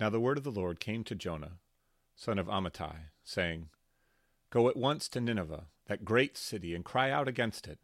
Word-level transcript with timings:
Now 0.00 0.08
the 0.08 0.18
word 0.18 0.38
of 0.38 0.44
the 0.44 0.50
Lord 0.50 0.80
came 0.80 1.04
to 1.04 1.14
Jonah, 1.14 1.58
son 2.16 2.38
of 2.38 2.46
Amittai, 2.46 3.10
saying, 3.22 3.68
Go 4.48 4.66
at 4.70 4.76
once 4.76 5.10
to 5.10 5.20
Nineveh, 5.20 5.66
that 5.88 6.06
great 6.06 6.38
city, 6.38 6.74
and 6.74 6.82
cry 6.82 7.10
out 7.10 7.28
against 7.28 7.68
it, 7.68 7.78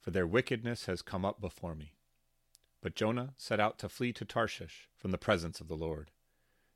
for 0.00 0.10
their 0.10 0.26
wickedness 0.26 0.86
has 0.86 1.02
come 1.02 1.24
up 1.24 1.40
before 1.40 1.76
me. 1.76 1.92
But 2.80 2.96
Jonah 2.96 3.34
set 3.36 3.60
out 3.60 3.78
to 3.78 3.88
flee 3.88 4.12
to 4.14 4.24
Tarshish 4.24 4.88
from 4.98 5.12
the 5.12 5.18
presence 5.18 5.60
of 5.60 5.68
the 5.68 5.76
Lord. 5.76 6.10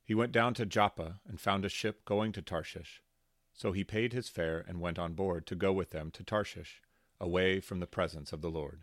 He 0.04 0.14
went 0.14 0.30
down 0.30 0.54
to 0.54 0.64
Joppa 0.64 1.18
and 1.26 1.40
found 1.40 1.64
a 1.64 1.68
ship 1.68 2.04
going 2.04 2.30
to 2.30 2.40
Tarshish. 2.40 3.02
So 3.52 3.72
he 3.72 3.82
paid 3.82 4.12
his 4.12 4.28
fare 4.28 4.64
and 4.68 4.80
went 4.80 5.00
on 5.00 5.14
board 5.14 5.46
to 5.46 5.56
go 5.56 5.72
with 5.72 5.90
them 5.90 6.12
to 6.12 6.22
Tarshish, 6.22 6.80
away 7.20 7.58
from 7.58 7.80
the 7.80 7.88
presence 7.88 8.32
of 8.32 8.40
the 8.40 8.50
Lord. 8.50 8.82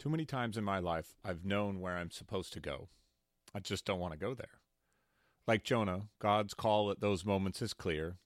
Too 0.00 0.10
many 0.10 0.24
times 0.24 0.56
in 0.56 0.64
my 0.64 0.80
life, 0.80 1.14
I've 1.24 1.44
known 1.44 1.80
where 1.80 1.96
I'm 1.96 2.10
supposed 2.10 2.52
to 2.54 2.60
go. 2.60 2.88
I 3.54 3.60
just 3.60 3.84
don't 3.84 4.00
want 4.00 4.12
to 4.12 4.18
go 4.18 4.34
there. 4.34 4.60
Like 5.46 5.62
Jonah, 5.62 6.08
God's 6.18 6.54
call 6.54 6.90
at 6.90 7.00
those 7.00 7.24
moments 7.24 7.62
is 7.62 7.74
clear, 7.74 8.16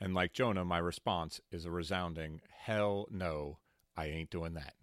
and 0.00 0.14
like 0.14 0.32
Jonah, 0.32 0.64
my 0.64 0.78
response 0.78 1.40
is 1.50 1.64
a 1.64 1.70
resounding, 1.70 2.40
hell 2.50 3.08
no, 3.10 3.58
I 3.96 4.06
ain't 4.06 4.30
doing 4.30 4.54
that. 4.54 4.74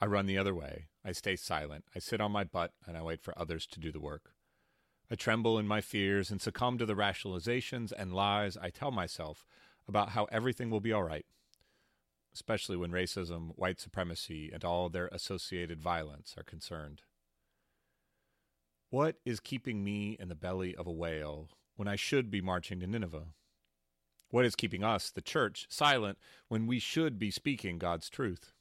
I 0.00 0.06
run 0.06 0.26
the 0.26 0.38
other 0.38 0.54
way. 0.54 0.88
I 1.04 1.12
stay 1.12 1.36
silent. 1.36 1.84
I 1.94 2.00
sit 2.00 2.20
on 2.20 2.32
my 2.32 2.44
butt 2.44 2.72
and 2.86 2.96
I 2.96 3.02
wait 3.02 3.22
for 3.22 3.36
others 3.36 3.66
to 3.68 3.80
do 3.80 3.90
the 3.90 4.00
work. 4.00 4.32
I 5.10 5.14
tremble 5.14 5.58
in 5.58 5.66
my 5.66 5.80
fears 5.80 6.30
and 6.30 6.40
succumb 6.40 6.78
to 6.78 6.86
the 6.86 6.94
rationalizations 6.94 7.92
and 7.96 8.12
lies 8.12 8.56
I 8.56 8.70
tell 8.70 8.90
myself 8.90 9.46
about 9.88 10.10
how 10.10 10.24
everything 10.26 10.68
will 10.68 10.80
be 10.80 10.92
all 10.92 11.04
right, 11.04 11.24
especially 12.34 12.76
when 12.76 12.90
racism, 12.90 13.52
white 13.54 13.80
supremacy, 13.80 14.50
and 14.52 14.64
all 14.64 14.88
their 14.88 15.08
associated 15.08 15.80
violence 15.80 16.34
are 16.36 16.42
concerned. 16.42 17.02
What 18.96 19.16
is 19.26 19.40
keeping 19.40 19.84
me 19.84 20.16
in 20.18 20.30
the 20.30 20.34
belly 20.34 20.74
of 20.74 20.86
a 20.86 20.90
whale 20.90 21.50
when 21.74 21.86
I 21.86 21.96
should 21.96 22.30
be 22.30 22.40
marching 22.40 22.80
to 22.80 22.86
Nineveh? 22.86 23.26
What 24.30 24.46
is 24.46 24.56
keeping 24.56 24.82
us, 24.82 25.10
the 25.10 25.20
church, 25.20 25.66
silent 25.68 26.16
when 26.48 26.66
we 26.66 26.78
should 26.78 27.18
be 27.18 27.30
speaking 27.30 27.76
God's 27.76 28.08
truth? 28.08 28.54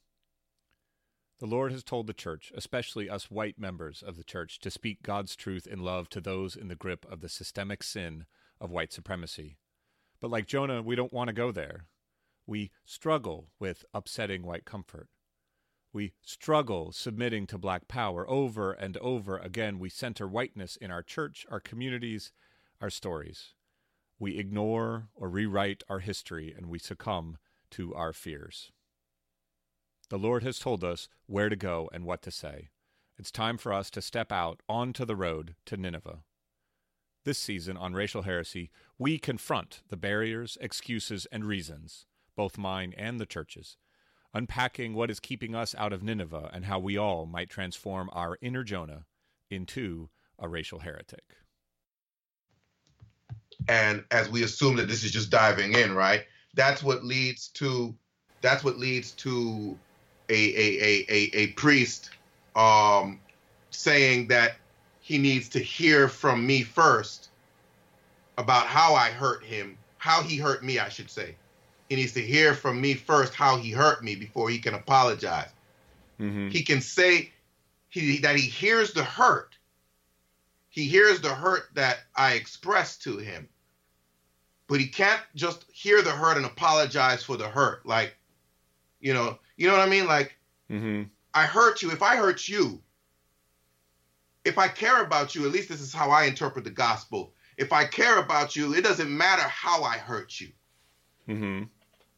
The 1.39 1.45
Lord 1.45 1.72
has 1.72 1.86
told 1.86 2.08
the 2.08 2.13
church, 2.13 2.52
especially 2.53 3.09
us 3.09 3.31
white 3.31 3.58
members 3.58 4.03
of 4.06 4.17
the 4.17 4.25
church, 4.25 4.59
to 4.59 4.69
speak 4.69 5.02
God's 5.02 5.38
truth 5.38 5.66
in 5.66 5.80
love 5.80 6.09
to 6.09 6.19
those 6.19 6.58
in 6.58 6.67
the 6.67 6.75
grip 6.75 7.06
of 7.09 7.22
the 7.22 7.30
systemic 7.30 7.81
sin 7.81 8.25
of 8.59 8.72
white 8.72 8.91
supremacy. 8.91 9.56
But 10.19 10.31
like 10.31 10.47
Jonah, 10.47 10.81
we 10.81 10.97
don't 10.97 11.13
want 11.13 11.30
to 11.30 11.33
go 11.33 11.53
there. 11.53 11.86
We 12.45 12.72
struggle 12.83 13.52
with 13.58 13.86
upsetting 13.94 14.44
white 14.44 14.66
comfort. 14.66 15.08
We 15.95 16.11
struggle 16.21 16.91
submitting 16.91 17.47
to 17.47 17.57
black 17.57 17.88
power 17.88 18.29
over 18.29 18.73
and 18.73 18.97
over 18.97 19.38
again. 19.38 19.79
We 19.79 19.88
center 19.88 20.27
whiteness 20.27 20.75
in 20.75 20.91
our 20.91 21.01
church, 21.01 21.45
our 21.49 21.61
communities, 21.61 22.33
our 22.81 22.89
stories. 22.89 23.53
We 24.19 24.38
ignore 24.38 25.07
or 25.16 25.29
rewrite 25.29 25.85
our 25.88 25.99
history 25.99 26.53
and 26.53 26.66
we 26.66 26.79
succumb 26.79 27.38
to 27.71 27.95
our 27.95 28.11
fears. 28.11 28.73
The 30.09 30.19
Lord 30.19 30.43
has 30.43 30.59
told 30.59 30.83
us 30.83 31.07
where 31.27 31.47
to 31.47 31.55
go 31.55 31.89
and 31.93 32.03
what 32.03 32.21
to 32.23 32.29
say. 32.31 32.71
It's 33.17 33.31
time 33.31 33.57
for 33.57 33.71
us 33.71 33.89
to 33.91 34.01
step 34.01 34.33
out 34.33 34.59
onto 34.67 35.05
the 35.05 35.16
road 35.16 35.55
to 35.66 35.77
Nineveh. 35.77 36.23
This 37.23 37.38
season 37.38 37.77
on 37.77 37.93
Racial 37.93 38.23
Heresy, 38.23 38.69
we 38.99 39.17
confront 39.17 39.81
the 39.88 39.95
barriers, 39.95 40.57
excuses, 40.59 41.25
and 41.31 41.45
reasons, 41.45 42.05
both 42.35 42.57
mine 42.57 42.93
and 42.97 43.17
the 43.17 43.25
church's, 43.25 43.77
unpacking 44.36 44.94
what 44.94 45.09
is 45.09 45.22
keeping 45.22 45.55
us 45.55 45.73
out 45.78 45.94
of 45.94 46.03
Nineveh 46.03 46.52
and 46.53 46.66
how 46.66 46.78
we 46.78 46.97
all 46.97 47.25
might 47.25 47.50
transform 47.50 48.09
our 48.11 48.38
inner 48.41 48.66
Jonah 48.66 49.05
into 49.50 50.09
a 50.38 50.50
racial 50.50 50.80
heretic. 50.80 51.23
And 53.69 54.03
as 54.12 54.29
we 54.29 54.44
assume 54.44 54.75
that 54.75 54.90
this 54.90 55.06
is 55.06 55.12
just 55.12 55.29
diving 55.29 55.74
in, 55.74 55.95
right? 55.95 56.25
That's 56.53 56.84
what 56.84 57.06
leads 57.06 57.47
to 57.50 57.95
that's 58.41 58.63
what 58.63 58.78
leads 58.78 59.12
to 59.12 59.78
a 60.29 60.34
a 60.34 60.84
a 60.84 61.06
a, 61.09 61.38
a 61.38 61.47
priest 61.53 62.09
um, 62.57 63.22
saying 63.72 64.28
that 64.28 64.57
he 65.00 65.18
needs 65.18 65.47
to 65.50 65.59
hear 65.59 66.09
from 66.09 66.45
me 66.45 66.62
first 66.62 67.29
about 68.38 68.68
how 68.68 68.94
I 68.94 69.12
hurt 69.12 69.44
him, 69.45 69.78
how 69.97 70.22
he 70.22 70.38
hurt 70.38 70.63
me, 70.63 70.79
I 70.79 70.90
should 70.90 71.09
say 71.09 71.35
he 71.90 71.96
needs 71.96 72.13
to 72.13 72.22
hear 72.22 72.53
from 72.53 72.81
me 72.81 72.94
first 72.94 73.34
how 73.34 73.57
he 73.57 73.72
hurt 73.72 74.03
me 74.03 74.16
before 74.16 74.50
he 74.50 74.59
can 74.59 74.73
apologize. 74.73 75.50
Mm-hmm. 76.19 76.50
He 76.50 76.63
can 76.63 76.81
say 76.81 77.31
he, 77.90 78.18
that 78.19 78.35
he 78.35 78.41
hears 78.41 78.94
the 78.94 79.03
hurt. 79.03 79.56
He 80.69 80.85
hears 80.85 81.22
the 81.22 81.34
hurt 81.34 81.69
that 81.75 82.00
I 82.16 82.34
expressed 82.34 83.03
to 83.03 83.18
him. 83.18 83.47
But 84.68 84.79
he 84.79 84.88
can't 84.88 85.22
just 85.35 85.66
hear 85.72 86.01
the 86.01 86.12
hurt 86.12 86.38
and 86.38 86.45
apologize 86.45 87.24
for 87.24 87.38
the 87.38 87.47
hurt. 87.47 87.85
Like, 87.85 88.18
you 89.00 89.13
know, 89.13 89.38
you 89.57 89.68
know 89.68 89.74
what 89.74 89.88
I 89.88 89.90
mean? 89.90 90.07
Like, 90.07 90.35
mm-hmm. 90.72 91.03
I 91.34 91.44
hurt 91.44 91.81
you. 91.81 91.91
If 91.91 92.01
I 92.01 92.16
hurt 92.16 92.47
you, 92.47 92.81
if 94.44 94.57
I 94.57 94.68
care 94.68 95.03
about 95.03 95.35
you, 95.35 95.45
at 95.45 95.51
least 95.51 95.69
this 95.69 95.81
is 95.81 95.94
how 95.94 96.09
I 96.09 96.25
interpret 96.25 96.63
the 96.63 96.72
gospel. 96.72 97.34
If 97.57 97.72
I 97.72 97.85
care 97.85 98.19
about 98.19 98.56
you, 98.56 98.74
it 98.74 98.84
doesn't 98.84 99.16
matter 99.16 99.44
how 99.44 99.84
I 99.84 99.97
hurt 99.97 100.41
you. 100.41 100.50
Mm-hmm. 101.29 101.63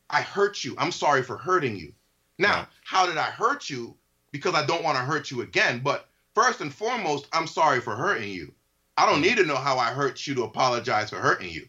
I 0.09 0.21
hurt 0.21 0.63
you. 0.63 0.75
I'm 0.77 0.91
sorry 0.91 1.23
for 1.23 1.37
hurting 1.37 1.75
you. 1.75 1.93
Now, 2.37 2.67
how 2.83 3.05
did 3.05 3.17
I 3.17 3.29
hurt 3.31 3.69
you? 3.69 3.95
Because 4.31 4.53
I 4.53 4.65
don't 4.65 4.83
want 4.83 4.97
to 4.97 5.03
hurt 5.03 5.31
you 5.31 5.41
again. 5.41 5.81
But 5.83 6.07
first 6.35 6.61
and 6.61 6.73
foremost, 6.73 7.27
I'm 7.33 7.47
sorry 7.47 7.81
for 7.81 7.95
hurting 7.95 8.29
you. 8.29 8.53
I 8.97 9.05
don't 9.05 9.21
need 9.21 9.37
to 9.37 9.45
know 9.45 9.55
how 9.55 9.77
I 9.77 9.91
hurt 9.91 10.25
you 10.25 10.35
to 10.35 10.43
apologize 10.43 11.09
for 11.09 11.17
hurting 11.17 11.49
you. 11.49 11.67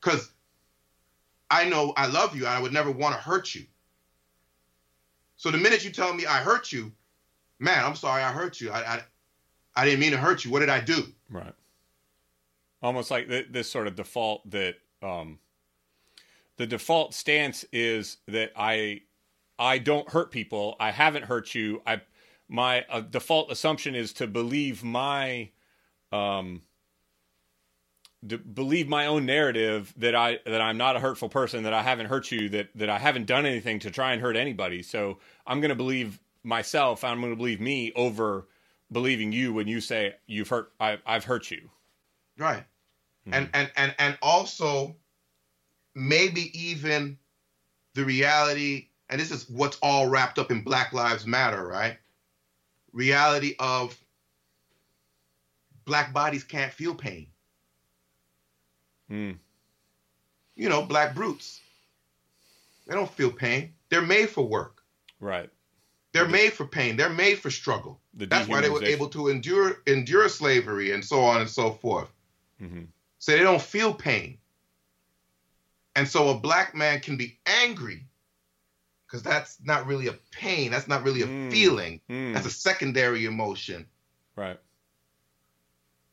Because 0.00 0.22
mm-hmm. 0.22 0.32
I 1.50 1.68
know 1.68 1.92
I 1.96 2.06
love 2.06 2.34
you 2.34 2.46
and 2.46 2.54
I 2.54 2.60
would 2.60 2.72
never 2.72 2.90
want 2.90 3.14
to 3.14 3.20
hurt 3.20 3.54
you. 3.54 3.64
So 5.36 5.50
the 5.50 5.58
minute 5.58 5.84
you 5.84 5.90
tell 5.90 6.12
me 6.14 6.26
I 6.26 6.38
hurt 6.38 6.72
you, 6.72 6.92
man, 7.60 7.84
I'm 7.84 7.94
sorry 7.94 8.22
I 8.22 8.32
hurt 8.32 8.60
you. 8.60 8.70
I, 8.70 8.94
I, 8.94 9.00
I 9.76 9.84
didn't 9.84 10.00
mean 10.00 10.12
to 10.12 10.16
hurt 10.16 10.44
you. 10.44 10.50
What 10.50 10.60
did 10.60 10.70
I 10.70 10.80
do? 10.80 11.04
Right. 11.30 11.52
Almost 12.82 13.10
like 13.10 13.28
this 13.28 13.70
sort 13.70 13.86
of 13.86 13.94
default 13.94 14.48
that 14.50 14.76
um, 15.02 15.38
the 16.56 16.66
default 16.66 17.14
stance 17.14 17.64
is 17.72 18.18
that 18.28 18.52
I 18.56 19.02
I 19.58 19.78
don't 19.78 20.08
hurt 20.08 20.30
people. 20.30 20.76
I 20.80 20.90
haven't 20.90 21.24
hurt 21.24 21.54
you. 21.54 21.82
I 21.86 22.00
my 22.48 22.84
uh, 22.88 23.00
default 23.00 23.50
assumption 23.50 23.94
is 23.94 24.12
to 24.14 24.26
believe 24.26 24.84
my 24.84 25.50
um 26.12 26.62
to 28.28 28.38
believe 28.38 28.88
my 28.88 29.06
own 29.06 29.26
narrative 29.26 29.92
that 29.96 30.14
I 30.14 30.38
that 30.46 30.60
I'm 30.60 30.76
not 30.76 30.96
a 30.96 31.00
hurtful 31.00 31.28
person, 31.28 31.64
that 31.64 31.72
I 31.72 31.82
haven't 31.82 32.06
hurt 32.06 32.30
you, 32.30 32.48
that 32.50 32.68
that 32.74 32.88
I 32.88 32.98
haven't 32.98 33.26
done 33.26 33.46
anything 33.46 33.78
to 33.80 33.90
try 33.90 34.12
and 34.12 34.22
hurt 34.22 34.36
anybody. 34.36 34.82
So 34.82 35.18
I'm 35.46 35.60
going 35.60 35.70
to 35.70 35.76
believe 35.76 36.20
myself. 36.42 37.04
I'm 37.04 37.20
going 37.20 37.32
to 37.32 37.36
believe 37.36 37.60
me 37.60 37.92
over 37.94 38.46
believing 38.90 39.32
you 39.32 39.52
when 39.52 39.66
you 39.66 39.80
say 39.80 40.14
you've 40.26 40.48
hurt. 40.48 40.72
I, 40.80 40.98
have 41.04 41.24
hurt 41.24 41.50
you. 41.50 41.70
Right. 42.38 42.64
Mm-hmm. 43.26 43.34
And 43.34 43.50
and 43.52 43.72
and 43.76 43.94
and 43.98 44.18
also 44.22 44.96
maybe 45.96 46.50
even 46.56 47.18
the 47.94 48.04
reality, 48.04 48.88
and 49.08 49.18
this 49.18 49.32
is 49.32 49.48
what's 49.48 49.78
all 49.82 50.06
wrapped 50.06 50.38
up 50.38 50.52
in 50.52 50.62
Black 50.62 50.92
Lives 50.92 51.26
Matter, 51.26 51.66
right? 51.66 51.96
Reality 52.92 53.56
of 53.58 53.98
black 55.86 56.12
bodies 56.12 56.44
can't 56.44 56.72
feel 56.72 56.94
pain. 56.94 57.28
Mm. 59.10 59.38
You 60.54 60.68
know, 60.68 60.82
black 60.82 61.14
brutes. 61.14 61.60
They 62.86 62.94
don't 62.94 63.10
feel 63.10 63.30
pain. 63.30 63.72
They're 63.88 64.02
made 64.02 64.28
for 64.28 64.44
work. 64.44 64.82
Right. 65.18 65.48
They're 66.12 66.24
the, 66.24 66.30
made 66.30 66.52
for 66.52 66.66
pain. 66.66 66.96
They're 66.96 67.08
made 67.08 67.38
for 67.38 67.50
struggle. 67.50 68.00
That's 68.14 68.48
why 68.48 68.60
they 68.60 68.70
were 68.70 68.84
able 68.84 69.08
to 69.10 69.28
endure 69.28 69.78
endure 69.86 70.28
slavery 70.28 70.92
and 70.92 71.04
so 71.04 71.20
on 71.20 71.40
and 71.40 71.50
so 71.50 71.72
forth. 71.72 72.10
Mm-hmm. 72.62 72.84
So 73.18 73.32
they 73.32 73.42
don't 73.42 73.60
feel 73.60 73.92
pain. 73.92 74.38
And 75.96 76.06
so 76.06 76.28
a 76.28 76.38
black 76.38 76.74
man 76.74 77.00
can 77.00 77.16
be 77.16 77.38
angry 77.46 78.06
because 79.06 79.22
that's 79.22 79.56
not 79.64 79.86
really 79.86 80.08
a 80.08 80.12
pain. 80.30 80.70
That's 80.70 80.86
not 80.86 81.02
really 81.02 81.22
a 81.22 81.26
mm. 81.26 81.50
feeling. 81.50 82.00
Mm. 82.10 82.34
That's 82.34 82.46
a 82.46 82.50
secondary 82.50 83.24
emotion. 83.24 83.86
Right. 84.36 84.60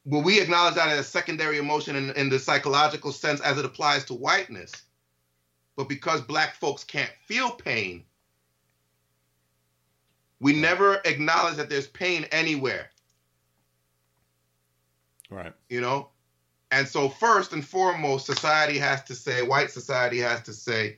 Well, 0.05 0.23
we 0.23 0.39
acknowledge 0.39 0.75
that 0.75 0.87
as 0.87 0.99
a 0.99 1.03
secondary 1.03 1.57
emotion 1.57 1.97
in, 1.97 2.11
in 2.11 2.29
the 2.29 2.39
psychological 2.39 3.11
sense 3.11 3.41
as 3.41 3.57
it 3.57 3.65
applies 3.65 4.05
to 4.05 4.13
whiteness. 4.13 4.71
But 5.75 5.89
because 5.89 6.21
black 6.21 6.55
folks 6.55 6.85
can't 6.85 7.11
feel 7.25 7.51
pain, 7.51 8.05
we 10.39 10.53
never 10.53 11.01
acknowledge 11.03 11.55
that 11.55 11.69
there's 11.69 11.87
pain 11.87 12.25
anywhere. 12.31 12.89
Right. 15.29 15.53
You 15.67 15.81
know? 15.81 16.09
And 16.73 16.87
so, 16.87 17.07
first 17.07 17.53
and 17.53 17.63
foremost, 17.63 18.25
society 18.25 18.79
has 18.79 19.03
to 19.03 19.13
say, 19.13 19.43
white 19.43 19.69
society 19.69 20.17
has 20.17 20.41
to 20.41 20.53
say, 20.53 20.97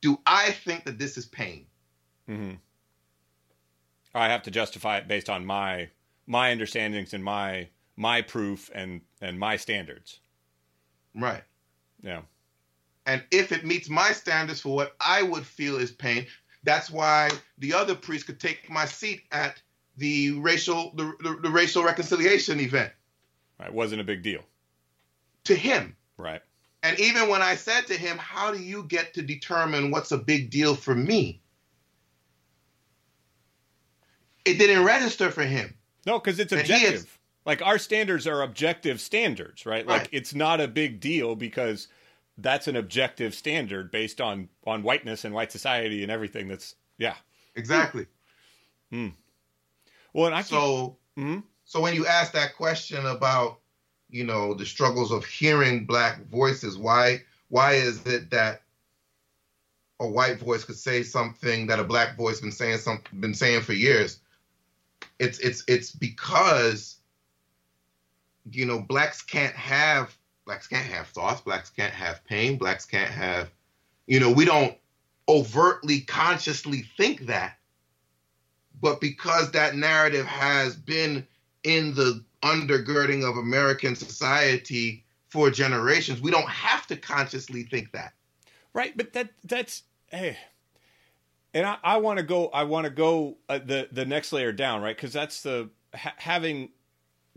do 0.00 0.16
I 0.26 0.52
think 0.52 0.84
that 0.84 0.96
this 0.96 1.18
is 1.18 1.26
pain? 1.26 1.66
Mm-hmm. 2.30 2.52
I 4.14 4.28
have 4.28 4.44
to 4.44 4.52
justify 4.52 4.98
it 4.98 5.08
based 5.08 5.28
on 5.28 5.44
my 5.44 5.88
my 6.28 6.52
understandings 6.52 7.14
and 7.14 7.24
my 7.24 7.68
my 7.96 8.22
proof 8.22 8.70
and 8.76 9.00
and 9.20 9.40
my 9.40 9.56
standards. 9.56 10.20
Right. 11.16 11.42
Yeah. 12.00 12.22
And 13.04 13.24
if 13.32 13.50
it 13.50 13.66
meets 13.66 13.90
my 13.90 14.12
standards 14.12 14.60
for 14.60 14.72
what 14.72 14.94
I 15.00 15.24
would 15.24 15.44
feel 15.44 15.78
is 15.78 15.90
pain, 15.90 16.28
that's 16.62 16.92
why 16.92 17.28
the 17.58 17.74
other 17.74 17.96
priest 17.96 18.26
could 18.26 18.38
take 18.38 18.70
my 18.70 18.84
seat 18.84 19.22
at 19.32 19.60
the 19.96 20.30
racial 20.38 20.92
the, 20.94 21.12
the, 21.24 21.40
the 21.42 21.50
racial 21.50 21.82
reconciliation 21.82 22.60
event. 22.60 22.92
Right. 23.58 23.70
It 23.70 23.74
wasn't 23.74 24.00
a 24.00 24.04
big 24.04 24.22
deal. 24.22 24.44
To 25.44 25.54
him. 25.54 25.96
Right. 26.16 26.40
And 26.82 26.98
even 26.98 27.28
when 27.28 27.42
I 27.42 27.56
said 27.56 27.86
to 27.88 27.94
him, 27.94 28.18
How 28.18 28.52
do 28.52 28.60
you 28.60 28.84
get 28.84 29.14
to 29.14 29.22
determine 29.22 29.90
what's 29.90 30.12
a 30.12 30.18
big 30.18 30.50
deal 30.50 30.74
for 30.74 30.94
me? 30.94 31.40
It 34.44 34.58
didn't 34.58 34.84
register 34.84 35.30
for 35.30 35.44
him. 35.44 35.74
No, 36.04 36.18
because 36.18 36.40
it's 36.40 36.52
objective. 36.52 36.94
Is, 36.94 37.06
like 37.44 37.62
our 37.62 37.78
standards 37.78 38.26
are 38.26 38.42
objective 38.42 39.00
standards, 39.00 39.66
right? 39.66 39.86
Like 39.86 40.02
right. 40.02 40.08
it's 40.12 40.34
not 40.34 40.60
a 40.60 40.68
big 40.68 41.00
deal 41.00 41.36
because 41.36 41.88
that's 42.38 42.66
an 42.66 42.76
objective 42.76 43.34
standard 43.34 43.90
based 43.90 44.20
on 44.20 44.48
on 44.66 44.82
whiteness 44.82 45.24
and 45.24 45.34
white 45.34 45.52
society 45.52 46.02
and 46.02 46.10
everything 46.10 46.48
that's 46.48 46.74
yeah. 46.98 47.14
Exactly. 47.54 48.06
Hmm. 48.90 49.08
Well, 50.12 50.26
and 50.26 50.34
I 50.34 50.42
so 50.42 50.98
mm-hmm. 51.18 51.40
so 51.64 51.80
when 51.80 51.94
you 51.94 52.06
ask 52.06 52.32
that 52.32 52.56
question 52.56 53.06
about 53.06 53.58
you 54.12 54.24
know 54.24 54.54
the 54.54 54.66
struggles 54.66 55.10
of 55.10 55.24
hearing 55.24 55.84
black 55.84 56.24
voices, 56.26 56.78
why 56.78 57.22
why 57.48 57.72
is 57.72 58.06
it 58.06 58.30
that 58.30 58.62
a 60.00 60.06
white 60.06 60.38
voice 60.38 60.64
could 60.64 60.76
say 60.76 61.02
something 61.02 61.66
that 61.66 61.80
a 61.80 61.84
black 61.84 62.16
voice 62.16 62.40
been 62.40 62.52
saying 62.52 62.78
some 62.78 63.02
been 63.18 63.34
saying 63.34 63.62
for 63.62 63.72
years? 63.72 64.20
It's 65.18 65.38
it's 65.40 65.64
it's 65.66 65.90
because 65.90 66.98
you 68.50 68.66
know 68.66 68.80
blacks 68.80 69.22
can't 69.22 69.54
have 69.54 70.16
blacks 70.44 70.68
can't 70.68 70.86
have 70.86 71.08
thoughts, 71.08 71.40
blacks 71.40 71.70
can't 71.70 71.94
have 71.94 72.24
pain, 72.24 72.58
blacks 72.58 72.84
can't 72.84 73.10
have 73.10 73.50
you 74.06 74.20
know 74.20 74.30
we 74.30 74.44
don't 74.44 74.76
overtly 75.28 76.00
consciously 76.00 76.84
think 76.96 77.26
that 77.26 77.56
but 78.82 79.00
because 79.00 79.52
that 79.52 79.76
narrative 79.76 80.26
has 80.26 80.76
been 80.76 81.26
in 81.62 81.94
the 81.94 82.22
undergirding 82.42 83.28
of 83.28 83.36
American 83.36 83.94
society 83.96 85.04
for 85.28 85.50
generations, 85.50 86.20
we 86.20 86.30
don't 86.30 86.48
have 86.48 86.86
to 86.88 86.96
consciously 86.96 87.62
think 87.64 87.92
that. 87.92 88.12
Right, 88.74 88.96
but 88.96 89.12
that 89.12 89.30
that's 89.44 89.82
hey, 90.10 90.36
and 91.54 91.66
I, 91.66 91.76
I 91.82 91.96
want 91.98 92.18
to 92.18 92.24
go. 92.24 92.48
I 92.48 92.64
want 92.64 92.84
to 92.84 92.90
go 92.90 93.36
uh, 93.48 93.58
the 93.58 93.88
the 93.90 94.04
next 94.04 94.32
layer 94.32 94.52
down, 94.52 94.82
right? 94.82 94.96
Because 94.96 95.12
that's 95.12 95.42
the 95.42 95.70
ha- 95.94 96.14
having 96.16 96.70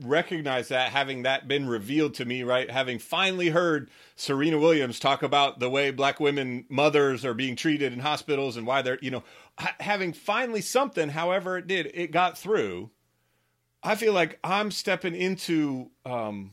recognized 0.02 0.69
that, 0.69 0.92
having 0.92 1.24
that 1.24 1.48
been 1.48 1.68
revealed 1.68 2.13
to 2.16 2.25
me, 2.25 2.44
right? 2.44 2.69
Having 2.69 3.00
finally 3.00 3.50
heard 3.50 3.90
Serena 4.16 4.60
Williams 4.60 5.00
talk 5.00 5.24
about 5.24 5.60
the 5.60 5.69
way 5.69 5.92
black 5.92 6.19
women 6.19 6.66
mothers 6.69 7.24
are 7.24 7.34
being 7.34 7.56
treated 7.56 7.94
in 7.94 8.00
hospitals 8.00 8.58
and 8.58 8.68
why 8.68 8.81
they're, 8.81 9.00
you 9.01 9.12
know, 9.12 9.24
ha- 9.58 9.75
having 9.80 10.12
finally 10.12 10.62
something, 10.62 11.10
however 11.10 11.58
it 11.58 11.68
did, 11.68 11.92
it 11.94 12.12
got 12.12 12.38
through. 12.38 12.90
I 13.86 13.94
feel 13.94 14.14
like 14.14 14.40
I'm 14.44 14.72
stepping 14.72 15.16
into 15.16 15.92
um, 16.06 16.52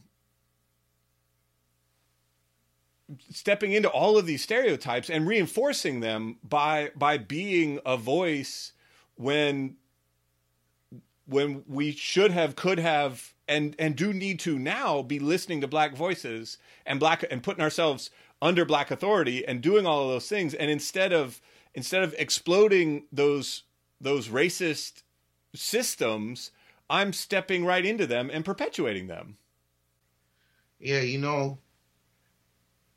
stepping 3.30 3.72
into 3.72 3.88
all 3.88 4.18
of 4.18 4.26
these 4.26 4.42
stereotypes 4.42 5.08
and 5.08 5.26
reinforcing 5.26 6.00
them 6.00 6.36
by 6.44 6.90
by 6.94 7.16
being 7.16 7.80
a 7.86 7.96
voice 7.96 8.72
when 9.14 9.76
when 11.26 11.64
we 11.66 11.92
should 11.92 12.32
have 12.32 12.54
could 12.54 12.78
have 12.78 13.32
and 13.48 13.74
and 13.78 13.96
do 13.96 14.12
need 14.12 14.38
to 14.40 14.58
now 14.58 15.00
be 15.00 15.18
listening 15.18 15.62
to 15.62 15.66
black 15.66 15.96
voices 15.96 16.58
and 16.84 17.00
black 17.00 17.24
and 17.30 17.42
putting 17.42 17.62
ourselves 17.62 18.10
under 18.42 18.66
black 18.66 18.90
authority 18.90 19.46
and 19.46 19.62
doing 19.62 19.86
all 19.86 20.02
of 20.02 20.08
those 20.10 20.28
things. 20.28 20.52
And 20.52 20.70
instead 20.70 21.14
of 21.14 21.40
instead 21.74 22.02
of 22.02 22.14
exploding 22.18 23.06
those 23.10 23.62
those 24.02 24.28
racist 24.28 25.02
systems 25.54 26.50
i'm 26.92 27.12
stepping 27.12 27.64
right 27.64 27.84
into 27.84 28.06
them 28.06 28.30
and 28.32 28.44
perpetuating 28.44 29.08
them 29.08 29.36
yeah 30.78 31.00
you 31.00 31.18
know 31.18 31.58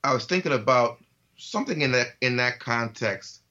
I 0.05 0.13
was 0.13 0.25
thinking 0.25 0.51
about 0.51 0.99
something 1.35 1.81
in 1.81 1.91
that 1.93 2.09
in 2.21 2.37
that 2.37 2.59
context 2.59 3.41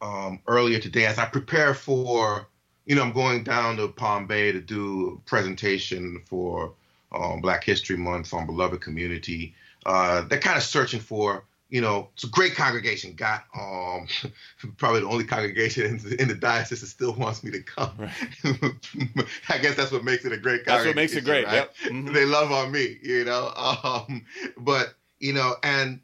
um, 0.00 0.38
earlier 0.46 0.78
today 0.78 1.06
as 1.06 1.18
I 1.18 1.24
prepare 1.24 1.74
for, 1.74 2.46
you 2.86 2.94
know, 2.94 3.02
I'm 3.02 3.12
going 3.12 3.42
down 3.42 3.78
to 3.78 3.88
Palm 3.88 4.28
Bay 4.28 4.52
to 4.52 4.60
do 4.60 5.18
a 5.18 5.28
presentation 5.28 6.22
for 6.24 6.72
um, 7.10 7.40
Black 7.40 7.64
History 7.64 7.96
Month 7.96 8.32
on 8.32 8.46
Beloved 8.46 8.80
Community. 8.80 9.56
Uh, 9.84 10.22
they're 10.22 10.38
kind 10.38 10.56
of 10.56 10.62
searching 10.62 11.00
for, 11.00 11.44
you 11.68 11.82
know, 11.82 12.08
it's 12.14 12.24
a 12.24 12.28
great 12.28 12.54
congregation. 12.54 13.14
Got 13.14 13.44
um, 13.54 14.06
probably 14.76 15.00
the 15.00 15.08
only 15.08 15.24
congregation 15.24 15.84
in, 15.84 16.20
in, 16.20 16.28
the 16.28 16.34
diocese 16.34 16.80
that 16.80 16.86
still 16.86 17.12
wants 17.14 17.44
me 17.44 17.50
to 17.50 17.62
come. 17.62 17.92
Right. 17.98 19.26
I 19.48 19.58
guess 19.58 19.76
that's 19.76 19.92
what 19.92 20.04
makes 20.04 20.24
it 20.24 20.32
a 20.32 20.38
great 20.38 20.64
congregation. 20.64 20.66
That's 20.66 20.86
what 20.86 20.96
makes 20.96 21.14
it 21.14 21.24
great. 21.24 21.46
Right? 21.46 21.54
Yep. 21.54 21.74
Mm-hmm. 21.86 22.14
They 22.14 22.24
love 22.24 22.52
on 22.52 22.72
me, 22.72 22.98
you 23.02 23.24
know. 23.24 23.52
Um, 23.58 24.24
but 24.56 24.94
you 25.20 25.32
know, 25.32 25.54
and 25.62 26.00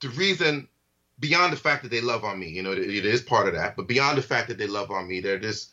the 0.00 0.08
reason 0.10 0.68
beyond 1.20 1.52
the 1.52 1.56
fact 1.56 1.82
that 1.82 1.90
they 1.90 2.00
love 2.00 2.24
on 2.24 2.38
me, 2.38 2.48
you 2.48 2.62
know, 2.62 2.72
it, 2.72 2.78
it 2.78 3.04
is 3.04 3.20
part 3.20 3.48
of 3.48 3.54
that, 3.54 3.76
but 3.76 3.88
beyond 3.88 4.16
the 4.16 4.22
fact 4.22 4.48
that 4.48 4.58
they 4.58 4.66
love 4.66 4.90
on 4.90 5.06
me, 5.06 5.20
they're 5.20 5.38
this 5.38 5.72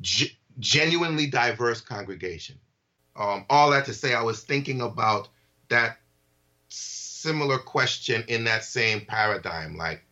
g- 0.00 0.38
genuinely 0.58 1.26
diverse 1.26 1.80
congregation. 1.80 2.58
Um, 3.16 3.46
all 3.50 3.70
that 3.70 3.86
to 3.86 3.94
say, 3.94 4.14
I 4.14 4.22
was 4.22 4.42
thinking 4.42 4.80
about 4.80 5.28
that 5.68 5.98
similar 7.22 7.58
question 7.58 8.24
in 8.28 8.44
that 8.44 8.64
same 8.64 9.02
paradigm, 9.06 9.76
like, 9.76 10.04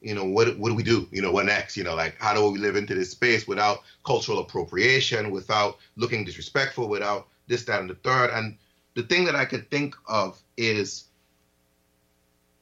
you 0.00 0.14
know, 0.14 0.24
what 0.24 0.56
what 0.58 0.68
do 0.68 0.74
we 0.74 0.82
do? 0.82 1.08
You 1.10 1.22
know, 1.22 1.32
what 1.32 1.46
next? 1.46 1.76
You 1.76 1.84
know, 1.84 1.94
like 1.94 2.16
how 2.20 2.34
do 2.34 2.50
we 2.50 2.58
live 2.58 2.76
into 2.76 2.94
this 2.94 3.10
space 3.10 3.46
without 3.46 3.82
cultural 4.04 4.38
appropriation, 4.38 5.30
without 5.30 5.78
looking 5.96 6.24
disrespectful, 6.24 6.88
without 6.88 7.28
this, 7.46 7.64
that, 7.64 7.80
and 7.80 7.90
the 7.90 7.94
third? 7.94 8.30
And 8.30 8.56
the 8.94 9.02
thing 9.02 9.24
that 9.24 9.36
I 9.36 9.44
could 9.44 9.70
think 9.70 9.94
of 10.06 10.40
is 10.56 11.04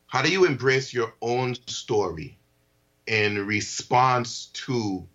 how 0.06 0.23
do 0.23 0.31
you 0.31 0.44
embrace 0.44 0.93
your 0.93 1.14
own 1.23 1.55
story 1.67 2.38
in 3.06 3.46
response 3.46 4.46
to 4.67 5.06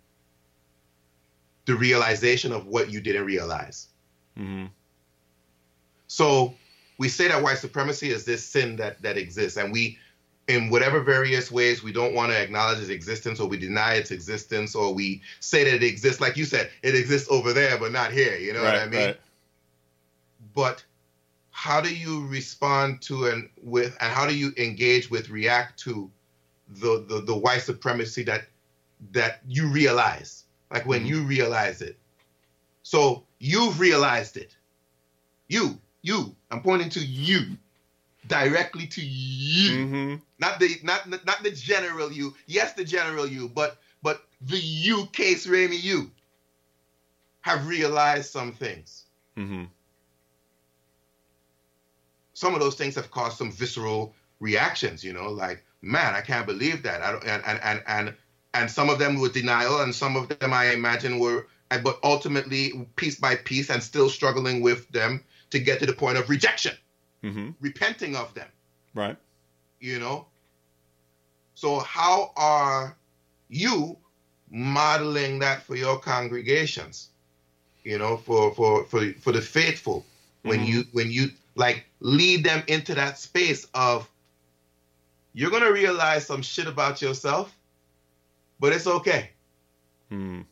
the 1.66 1.74
realization 1.74 2.52
of 2.52 2.66
what 2.66 2.90
you 2.90 3.00
didn't 3.00 3.24
realize? 3.24 3.88
Mm-hmm. 4.38 4.66
So 6.08 6.54
we 6.98 7.08
say 7.08 7.28
that 7.28 7.42
white 7.42 7.58
supremacy 7.58 8.10
is 8.10 8.24
this 8.24 8.44
sin 8.44 8.76
that 8.76 9.02
that 9.02 9.16
exists, 9.16 9.58
and 9.58 9.72
we, 9.72 9.98
in 10.48 10.70
whatever 10.70 11.00
various 11.00 11.50
ways, 11.50 11.82
we 11.82 11.92
don't 11.92 12.14
want 12.14 12.32
to 12.32 12.40
acknowledge 12.40 12.78
its 12.78 12.88
existence, 12.88 13.40
or 13.40 13.48
we 13.48 13.58
deny 13.58 13.94
its 13.94 14.10
existence, 14.10 14.74
or 14.74 14.94
we 14.94 15.22
say 15.40 15.64
that 15.64 15.74
it 15.74 15.82
exists, 15.82 16.20
like 16.20 16.36
you 16.36 16.44
said, 16.44 16.70
it 16.82 16.94
exists 16.94 17.28
over 17.30 17.52
there 17.52 17.78
but 17.78 17.92
not 17.92 18.12
here. 18.12 18.36
You 18.36 18.52
know 18.52 18.62
right, 18.62 18.72
what 18.72 18.82
I 18.82 18.86
mean? 18.86 19.06
Right. 19.06 19.20
But 20.54 20.84
how 21.56 21.80
do 21.80 21.88
you 21.88 22.26
respond 22.26 23.00
to 23.00 23.28
and 23.28 23.48
with 23.62 23.96
and 24.02 24.12
how 24.12 24.26
do 24.26 24.36
you 24.36 24.52
engage 24.58 25.10
with 25.10 25.30
react 25.30 25.78
to 25.80 26.10
the 26.68 27.02
the, 27.08 27.22
the 27.22 27.34
white 27.34 27.62
supremacy 27.62 28.22
that 28.22 28.42
that 29.12 29.40
you 29.48 29.66
realize 29.68 30.44
like 30.70 30.84
when 30.84 31.00
mm-hmm. 31.00 31.08
you 31.08 31.22
realize 31.22 31.80
it 31.80 31.96
so 32.82 33.24
you've 33.38 33.80
realized 33.80 34.36
it 34.36 34.54
you 35.48 35.78
you 36.02 36.36
i'm 36.56 36.62
pointing 36.62 36.88
to 36.90 37.00
you 37.00 37.56
directly 38.26 38.86
to 38.88 39.00
you. 39.04 39.86
Mm-hmm. 39.86 40.14
not 40.38 40.58
the 40.58 40.76
not 40.82 41.08
not 41.08 41.42
the 41.42 41.50
general 41.50 42.10
you. 42.10 42.34
Yes 42.46 42.72
the 42.72 42.84
general 42.84 43.26
you 43.26 43.48
but 43.48 43.78
but 44.02 44.24
the 44.40 44.58
you 44.58 45.06
case 45.12 45.46
Rami 45.46 45.76
you 45.76 46.10
have 47.42 47.68
realized 47.68 48.30
some 48.32 48.52
things. 48.52 49.04
Mm-hmm. 49.36 49.64
Some 52.34 52.54
of 52.54 52.60
those 52.60 52.74
things 52.74 52.94
have 52.96 53.10
caused 53.10 53.38
some 53.38 53.52
visceral 53.52 54.14
reactions, 54.40 55.02
you 55.02 55.12
know, 55.12 55.30
like, 55.30 55.64
man, 55.80 56.14
I 56.14 56.20
can't 56.20 56.46
believe 56.46 56.82
that. 56.82 57.02
I 57.02 57.12
don't, 57.12 57.24
and, 57.24 57.42
and, 57.46 57.60
and, 57.62 57.82
and, 57.86 58.14
and 58.52 58.70
some 58.70 58.90
of 58.90 58.98
them 58.98 59.18
were 59.18 59.30
denial, 59.30 59.80
and 59.80 59.94
some 59.94 60.16
of 60.16 60.28
them 60.28 60.52
I 60.52 60.72
imagine 60.72 61.18
were, 61.18 61.46
but 61.70 61.98
ultimately, 62.02 62.86
piece 62.96 63.18
by 63.18 63.36
piece, 63.36 63.70
and 63.70 63.82
still 63.82 64.10
struggling 64.10 64.60
with 64.60 64.86
them 64.90 65.24
to 65.50 65.58
get 65.58 65.80
to 65.80 65.86
the 65.86 65.92
point 65.92 66.18
of 66.18 66.28
rejection, 66.28 66.76
mm-hmm. 67.22 67.50
repenting 67.60 68.16
of 68.16 68.32
them. 68.34 68.48
Right. 68.94 69.16
You 69.80 69.98
know? 69.98 70.26
So, 71.54 71.78
how 71.78 72.32
are 72.36 72.96
you 73.48 73.96
modeling 74.50 75.38
that 75.40 75.62
for 75.62 75.76
your 75.76 75.98
congregations? 75.98 77.08
You 77.84 77.98
know, 77.98 78.16
for 78.16 78.54
for 78.54 78.84
for 78.84 79.12
for 79.14 79.32
the 79.32 79.40
faithful, 79.40 80.04
when 80.42 80.60
mm-hmm. 80.60 80.68
you 80.68 80.84
when 80.92 81.10
you 81.10 81.30
like 81.54 81.86
lead 82.00 82.44
them 82.44 82.62
into 82.66 82.94
that 82.94 83.18
space 83.18 83.66
of 83.74 84.08
you're 85.36 85.50
going 85.50 85.62
to 85.62 85.72
realize 85.72 86.26
some 86.26 86.40
shit 86.40 86.66
about 86.66 87.02
yourself, 87.02 87.54
but 88.58 88.72
it's 88.72 88.86
okay. 88.86 89.30
Mm. 90.10 90.46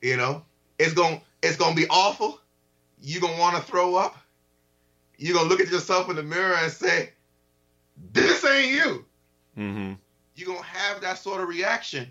You 0.00 0.16
know, 0.16 0.44
it's 0.78 0.94
going, 0.94 1.18
to 1.18 1.24
it's 1.42 1.56
going 1.56 1.74
to 1.74 1.80
be 1.82 1.88
awful. 1.88 2.40
You're 3.02 3.20
going 3.20 3.34
to 3.34 3.40
want 3.40 3.56
to 3.56 3.62
throw 3.62 3.96
up. 3.96 4.16
You're 5.18 5.34
going 5.34 5.48
to 5.48 5.50
look 5.50 5.60
at 5.60 5.70
yourself 5.70 6.08
in 6.08 6.16
the 6.16 6.22
mirror 6.22 6.54
and 6.54 6.72
say, 6.72 7.10
"This 8.12 8.44
ain't 8.44 8.72
you." 8.72 9.04
Mm-hmm. 9.58 9.92
You're 10.36 10.46
going 10.46 10.60
to 10.60 10.64
have 10.64 11.00
that 11.02 11.18
sort 11.18 11.42
of 11.42 11.48
reaction. 11.48 12.10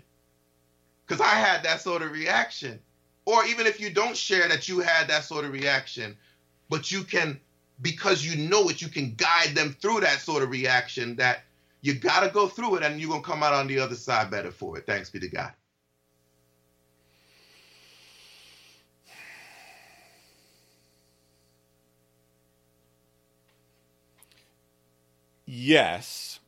Cuz 1.06 1.20
I 1.20 1.34
had 1.34 1.64
that 1.64 1.80
sort 1.80 2.02
of 2.02 2.12
reaction. 2.12 2.78
Or 3.24 3.44
even 3.46 3.66
if 3.66 3.80
you 3.80 3.90
don't 3.90 4.16
share 4.16 4.48
that 4.48 4.68
you 4.68 4.80
had 4.80 5.08
that 5.08 5.24
sort 5.24 5.44
of 5.44 5.52
reaction, 5.52 6.16
but 6.68 6.90
you 6.90 7.02
can 7.02 7.40
because 7.80 8.24
you 8.24 8.48
know 8.48 8.68
it, 8.68 8.80
you 8.80 8.88
can 8.88 9.14
guide 9.14 9.54
them 9.54 9.76
through 9.80 10.00
that 10.00 10.20
sort 10.20 10.42
of 10.42 10.50
reaction 10.50 11.16
that 11.16 11.42
you 11.80 11.94
got 11.94 12.20
to 12.20 12.28
go 12.28 12.46
through 12.46 12.76
it 12.76 12.82
and 12.82 13.00
you're 13.00 13.10
going 13.10 13.22
to 13.22 13.28
come 13.28 13.42
out 13.42 13.52
on 13.52 13.66
the 13.66 13.78
other 13.80 13.96
side 13.96 14.30
better 14.30 14.52
for 14.52 14.78
it. 14.78 14.86
Thanks 14.86 15.10
be 15.10 15.18
to 15.18 15.28
God. 15.28 15.52
Yes. 25.54 26.40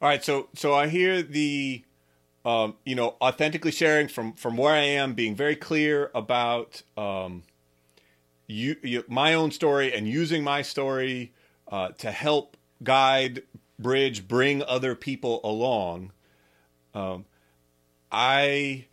All 0.00 0.08
right, 0.08 0.24
so 0.24 0.48
so 0.54 0.72
I 0.72 0.88
hear 0.88 1.22
the 1.22 1.82
um, 2.44 2.76
you 2.84 2.94
know, 2.94 3.16
authentically 3.20 3.72
sharing 3.72 4.08
from 4.08 4.32
from 4.34 4.56
where 4.56 4.72
I 4.72 4.80
am, 4.80 5.14
being 5.14 5.34
very 5.36 5.56
clear 5.56 6.10
about 6.14 6.82
um, 6.96 7.42
you, 8.46 8.76
you 8.82 9.04
my 9.08 9.34
own 9.34 9.50
story 9.50 9.92
and 9.92 10.08
using 10.08 10.42
my 10.42 10.62
story 10.62 11.32
uh, 11.70 11.88
to 11.98 12.10
help 12.10 12.56
guide, 12.82 13.42
bridge, 13.78 14.26
bring 14.26 14.62
other 14.62 14.94
people 14.94 15.40
along. 15.44 16.12
Um, 16.94 17.26
I. 18.10 18.86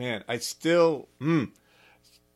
man, 0.00 0.24
I 0.26 0.38
still, 0.38 1.08
mm, 1.20 1.50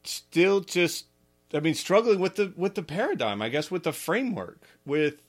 still 0.04 0.60
just, 0.60 1.06
I 1.54 1.60
mean, 1.60 1.74
struggling 1.74 2.20
with 2.20 2.36
the 2.36 2.52
with 2.56 2.74
the 2.74 2.82
paradigm. 2.82 3.40
I 3.40 3.48
guess 3.48 3.70
with 3.70 3.84
the 3.84 3.92
framework. 3.92 4.60
With, 4.84 5.22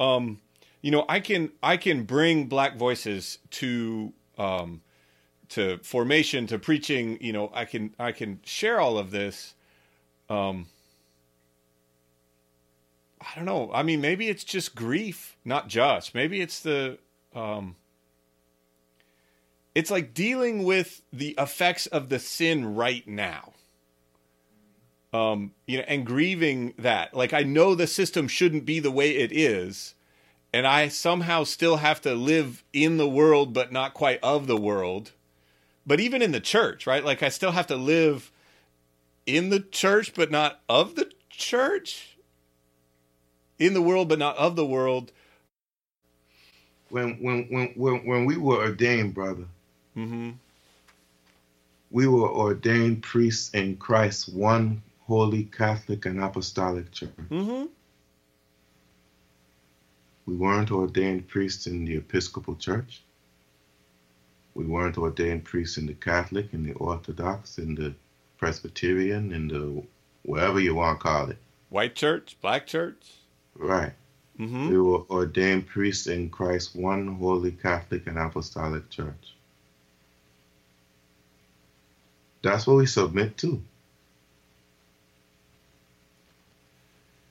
um, 0.00 0.40
you 0.82 0.90
know, 0.90 1.04
I 1.08 1.20
can 1.20 1.52
I 1.62 1.76
can 1.76 2.02
bring 2.02 2.46
black 2.46 2.76
voices 2.76 3.38
to 3.52 4.12
um, 4.36 4.82
to 5.50 5.78
formation 5.78 6.48
to 6.48 6.58
preaching. 6.58 7.16
You 7.20 7.32
know, 7.32 7.50
I 7.54 7.64
can 7.64 7.94
I 7.98 8.10
can 8.10 8.40
share 8.44 8.80
all 8.80 8.98
of 8.98 9.12
this. 9.12 9.54
Um, 10.28 10.66
I 13.20 13.36
don't 13.36 13.44
know. 13.44 13.70
I 13.72 13.84
mean, 13.84 14.00
maybe 14.00 14.28
it's 14.28 14.44
just 14.44 14.74
grief, 14.74 15.36
not 15.44 15.68
just. 15.68 16.14
Maybe 16.14 16.40
it's 16.40 16.60
the 16.60 16.98
um, 17.34 17.76
it's 19.78 19.92
like 19.92 20.12
dealing 20.12 20.64
with 20.64 21.02
the 21.12 21.36
effects 21.38 21.86
of 21.86 22.08
the 22.08 22.18
sin 22.18 22.74
right 22.74 23.06
now. 23.06 23.52
Um 25.12 25.52
you 25.68 25.78
know 25.78 25.84
and 25.86 26.04
grieving 26.04 26.74
that. 26.78 27.14
Like 27.14 27.32
i 27.32 27.44
know 27.44 27.76
the 27.76 27.86
system 27.86 28.26
shouldn't 28.26 28.64
be 28.64 28.80
the 28.80 28.90
way 28.90 29.10
it 29.12 29.30
is 29.30 29.94
and 30.52 30.66
i 30.66 30.88
somehow 30.88 31.44
still 31.44 31.76
have 31.76 32.00
to 32.00 32.16
live 32.16 32.64
in 32.72 32.96
the 32.96 33.08
world 33.08 33.54
but 33.54 33.70
not 33.70 33.94
quite 33.94 34.18
of 34.20 34.48
the 34.48 34.56
world. 34.56 35.12
But 35.86 36.00
even 36.00 36.22
in 36.22 36.32
the 36.32 36.40
church 36.40 36.84
right? 36.84 37.04
Like 37.04 37.22
i 37.22 37.28
still 37.28 37.52
have 37.52 37.68
to 37.68 37.76
live 37.76 38.32
in 39.26 39.50
the 39.50 39.60
church 39.60 40.12
but 40.12 40.32
not 40.32 40.60
of 40.68 40.96
the 40.96 41.08
church? 41.30 42.16
In 43.60 43.74
the 43.74 43.82
world 43.82 44.08
but 44.08 44.18
not 44.18 44.36
of 44.38 44.56
the 44.56 44.66
world? 44.66 45.12
When 46.88 47.22
when 47.22 47.46
when 47.48 47.68
when, 47.76 48.04
when 48.04 48.24
we 48.24 48.36
were 48.36 48.56
ordained 48.56 49.14
brother 49.14 49.44
mm-hmm. 49.98 50.30
we 51.90 52.06
were 52.06 52.28
ordained 52.30 53.02
priests 53.02 53.50
in 53.54 53.76
Christ's 53.76 54.28
one 54.28 54.82
holy 55.06 55.44
Catholic 55.44 56.06
and 56.06 56.22
Apostolic 56.22 56.92
Church. 56.92 57.10
Mm-hmm. 57.30 57.66
We 60.26 60.36
weren't 60.36 60.70
ordained 60.70 61.26
priests 61.28 61.66
in 61.66 61.84
the 61.86 61.96
Episcopal 61.96 62.56
Church. 62.56 63.02
We 64.54 64.64
weren't 64.66 64.98
ordained 64.98 65.44
priests 65.44 65.78
in 65.78 65.86
the 65.86 65.94
Catholic, 65.94 66.52
in 66.52 66.62
the 66.62 66.72
Orthodox, 66.74 67.58
in 67.58 67.74
the 67.74 67.94
Presbyterian, 68.36 69.32
in 69.32 69.48
the 69.48 69.82
wherever 70.24 70.60
you 70.60 70.74
want 70.74 71.00
to 71.00 71.02
call 71.02 71.30
it. 71.30 71.38
white 71.70 71.94
church 71.94 72.36
black 72.42 72.66
church 72.66 73.02
Right. 73.54 73.92
mm-hmm. 74.38 74.68
We 74.68 74.78
were 74.78 75.02
ordained 75.10 75.66
priests 75.66 76.06
in 76.06 76.28
Christ's 76.30 76.74
one 76.74 77.16
holy 77.16 77.52
Catholic 77.52 78.06
and 78.06 78.18
Apostolic 78.18 78.88
Church. 78.90 79.34
That's 82.42 82.66
what 82.66 82.76
we 82.76 82.86
submit 82.86 83.36
to. 83.38 83.62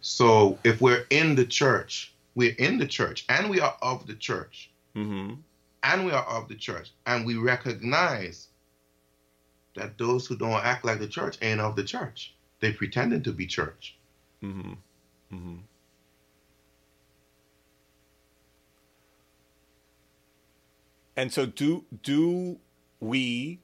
So 0.02 0.58
if 0.64 0.80
we're 0.80 1.06
in 1.10 1.36
the 1.36 1.46
church, 1.46 2.14
we're 2.36 2.56
in 2.58 2.78
the 2.78 2.88
church 2.88 3.26
and 3.30 3.50
we 3.50 3.60
are 3.60 3.76
of 3.82 4.08
the 4.08 4.16
church 4.16 4.72
Mm-hmm. 4.96 5.36
and 5.84 6.06
we 6.06 6.12
are 6.12 6.24
of 6.24 6.48
the 6.48 6.56
church 6.56 6.92
and 7.06 7.26
we 7.26 7.36
recognize 7.36 8.48
that 9.76 9.98
those 9.98 10.26
who 10.26 10.36
don't 10.36 10.64
act 10.64 10.84
like 10.84 11.00
the 11.00 11.08
church 11.08 11.38
ain't 11.42 11.62
of 11.62 11.76
the 11.76 11.84
church. 11.84 12.34
They 12.62 12.72
pretending 12.72 13.22
to 13.24 13.32
be 13.32 13.46
church. 13.46 13.96
Mm-hmm. 14.42 14.74
Mm-hmm. 15.34 15.56
And 21.16 21.32
so 21.32 21.46
do 21.46 21.84
do 22.04 22.58
we 23.00 23.60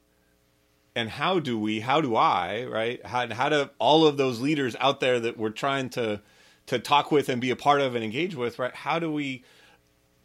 and 0.96 1.10
how 1.10 1.40
do 1.40 1.58
we 1.58 1.80
how 1.80 2.02
do 2.02 2.16
I, 2.16 2.66
right? 2.66 3.06
How 3.06 3.32
how 3.34 3.50
do 3.50 3.70
all 3.80 4.06
of 4.06 4.18
those 4.18 4.40
leaders 4.40 4.76
out 4.80 5.00
there 5.00 5.20
that 5.20 5.38
we're 5.38 5.50
trying 5.50 5.90
to 5.92 6.22
to 6.68 6.80
talk 6.80 7.12
with 7.12 7.30
and 7.30 7.42
be 7.42 7.50
a 7.50 7.56
part 7.56 7.82
of 7.82 7.96
and 7.96 8.04
engage 8.04 8.36
with, 8.36 8.60
right? 8.60 8.74
How 8.74 9.00
do 9.00 9.12
we 9.12 9.44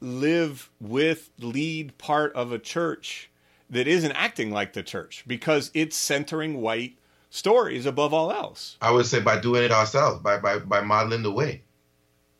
live 0.00 0.70
with 0.80 1.30
lead 1.38 1.96
part 1.98 2.32
of 2.34 2.52
a 2.52 2.58
church 2.58 3.30
that 3.70 3.88
isn't 3.88 4.12
acting 4.12 4.50
like 4.50 4.72
the 4.72 4.82
church 4.82 5.25
because 5.26 5.70
it's 5.75 5.96
centering 5.96 6.60
white 6.60 6.96
stories 7.30 7.87
above 7.87 8.14
all 8.14 8.30
else? 8.30 8.76
I 8.80 8.90
would 8.90 9.06
say 9.06 9.20
by 9.20 9.38
doing 9.38 9.64
it 9.64 9.72
ourselves, 9.72 10.20
by 10.20 10.38
by 10.38 10.58
by 10.58 10.80
modeling 10.80 11.22
the 11.22 11.32
way. 11.32 11.62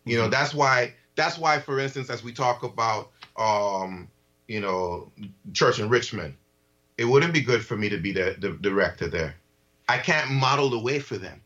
You 0.05 0.19
know, 0.19 0.29
that's 0.29 0.55
why 0.55 0.95
that's 1.17 1.39
why, 1.39 1.61
for 1.61 1.79
instance, 1.79 2.11
as 2.11 2.23
we 2.23 2.33
talk 2.33 2.63
about 2.63 3.11
um, 3.37 4.09
you 4.49 4.61
know, 4.61 5.13
church 5.53 5.79
in 5.79 5.89
Richmond, 5.89 6.35
it 6.99 7.05
wouldn't 7.05 7.33
be 7.33 7.41
good 7.41 7.65
for 7.65 7.77
me 7.77 7.89
to 7.89 7.97
be 7.97 8.13
the, 8.13 8.37
the 8.39 8.51
director 8.51 9.09
there. 9.09 9.37
I 9.89 9.99
can't 9.99 10.33
model 10.33 10.69
the 10.69 10.81
way 10.81 10.99
for 10.99 11.17
them. 11.17 11.41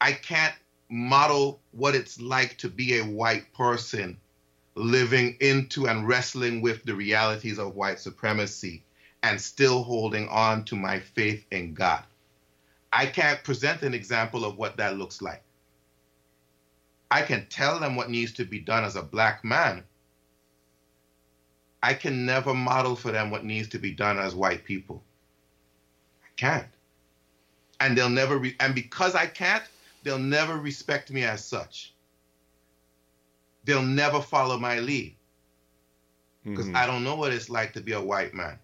I 0.00 0.12
can't 0.12 0.54
model 0.88 1.60
what 1.70 1.94
it's 1.94 2.20
like 2.20 2.58
to 2.58 2.68
be 2.68 2.98
a 2.98 3.04
white 3.04 3.52
person 3.52 4.18
living 4.74 5.36
into 5.40 5.86
and 5.86 6.08
wrestling 6.08 6.62
with 6.62 6.82
the 6.84 6.94
realities 6.94 7.58
of 7.58 7.76
white 7.76 8.00
supremacy 8.00 8.82
and 9.22 9.40
still 9.40 9.82
holding 9.82 10.28
on 10.28 10.64
to 10.64 10.76
my 10.76 10.98
faith 10.98 11.44
in 11.50 11.74
God. 11.74 12.02
I 12.92 13.06
can't 13.06 13.44
present 13.44 13.82
an 13.82 13.94
example 13.94 14.44
of 14.44 14.56
what 14.56 14.78
that 14.78 14.98
looks 14.98 15.22
like. 15.22 15.42
I 17.10 17.22
can 17.22 17.46
tell 17.48 17.78
them 17.78 17.96
what 17.96 18.10
needs 18.10 18.32
to 18.32 18.44
be 18.44 18.58
done 18.58 18.84
as 18.84 18.96
a 18.96 19.02
black 19.02 19.44
man. 19.44 19.84
I 21.82 21.94
can 21.94 22.26
never 22.26 22.54
model 22.54 22.96
for 22.96 23.12
them 23.12 23.30
what 23.30 23.44
needs 23.44 23.68
to 23.68 23.78
be 23.78 23.92
done 23.92 24.18
as 24.18 24.34
white 24.34 24.64
people. 24.64 25.04
I 26.24 26.28
can't. 26.36 26.68
And 27.80 27.96
they'll 27.96 28.10
never, 28.10 28.38
re- 28.38 28.56
and 28.60 28.74
because 28.74 29.14
I 29.14 29.26
can't, 29.26 29.64
they'll 30.02 30.18
never 30.18 30.58
respect 30.58 31.10
me 31.10 31.24
as 31.24 31.44
such. 31.44 31.94
They'll 33.64 33.82
never 33.82 34.20
follow 34.20 34.58
my 34.58 34.78
lead 34.80 35.16
because 36.52 36.70
Mhm. 36.70 36.74
I 36.74 36.86
don't 36.86 37.04
know 37.04 37.16
what 37.16 37.32
it's 37.32 37.50
like 37.50 37.72
to 37.74 37.80
be 37.80 37.92
a 37.92 38.02
white 38.02 38.34
man. 38.34 38.58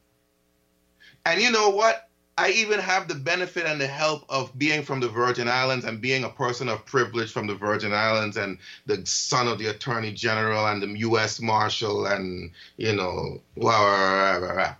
And 1.24 1.40
you 1.40 1.50
know 1.50 1.70
what? 1.70 2.07
I 2.38 2.50
even 2.50 2.78
have 2.78 3.08
the 3.08 3.16
benefit 3.16 3.66
and 3.66 3.80
the 3.80 3.86
help 3.88 4.24
of 4.28 4.56
being 4.56 4.82
from 4.82 5.00
the 5.00 5.08
Virgin 5.08 5.48
Islands 5.48 5.84
and 5.84 6.00
being 6.00 6.22
a 6.22 6.28
person 6.28 6.68
of 6.68 6.86
privilege 6.86 7.32
from 7.32 7.48
the 7.48 7.54
Virgin 7.54 7.92
Islands 7.92 8.36
and 8.36 8.58
the 8.86 9.04
son 9.04 9.48
of 9.48 9.58
the 9.58 9.66
Attorney 9.66 10.12
General 10.12 10.66
and 10.66 10.80
the 10.80 10.98
U.S. 11.00 11.40
Marshal 11.40 12.06
and, 12.06 12.52
you 12.76 12.94
know, 12.94 13.40
blah, 13.56 13.78
blah, 13.78 14.38
blah, 14.38 14.54
blah. 14.54 14.74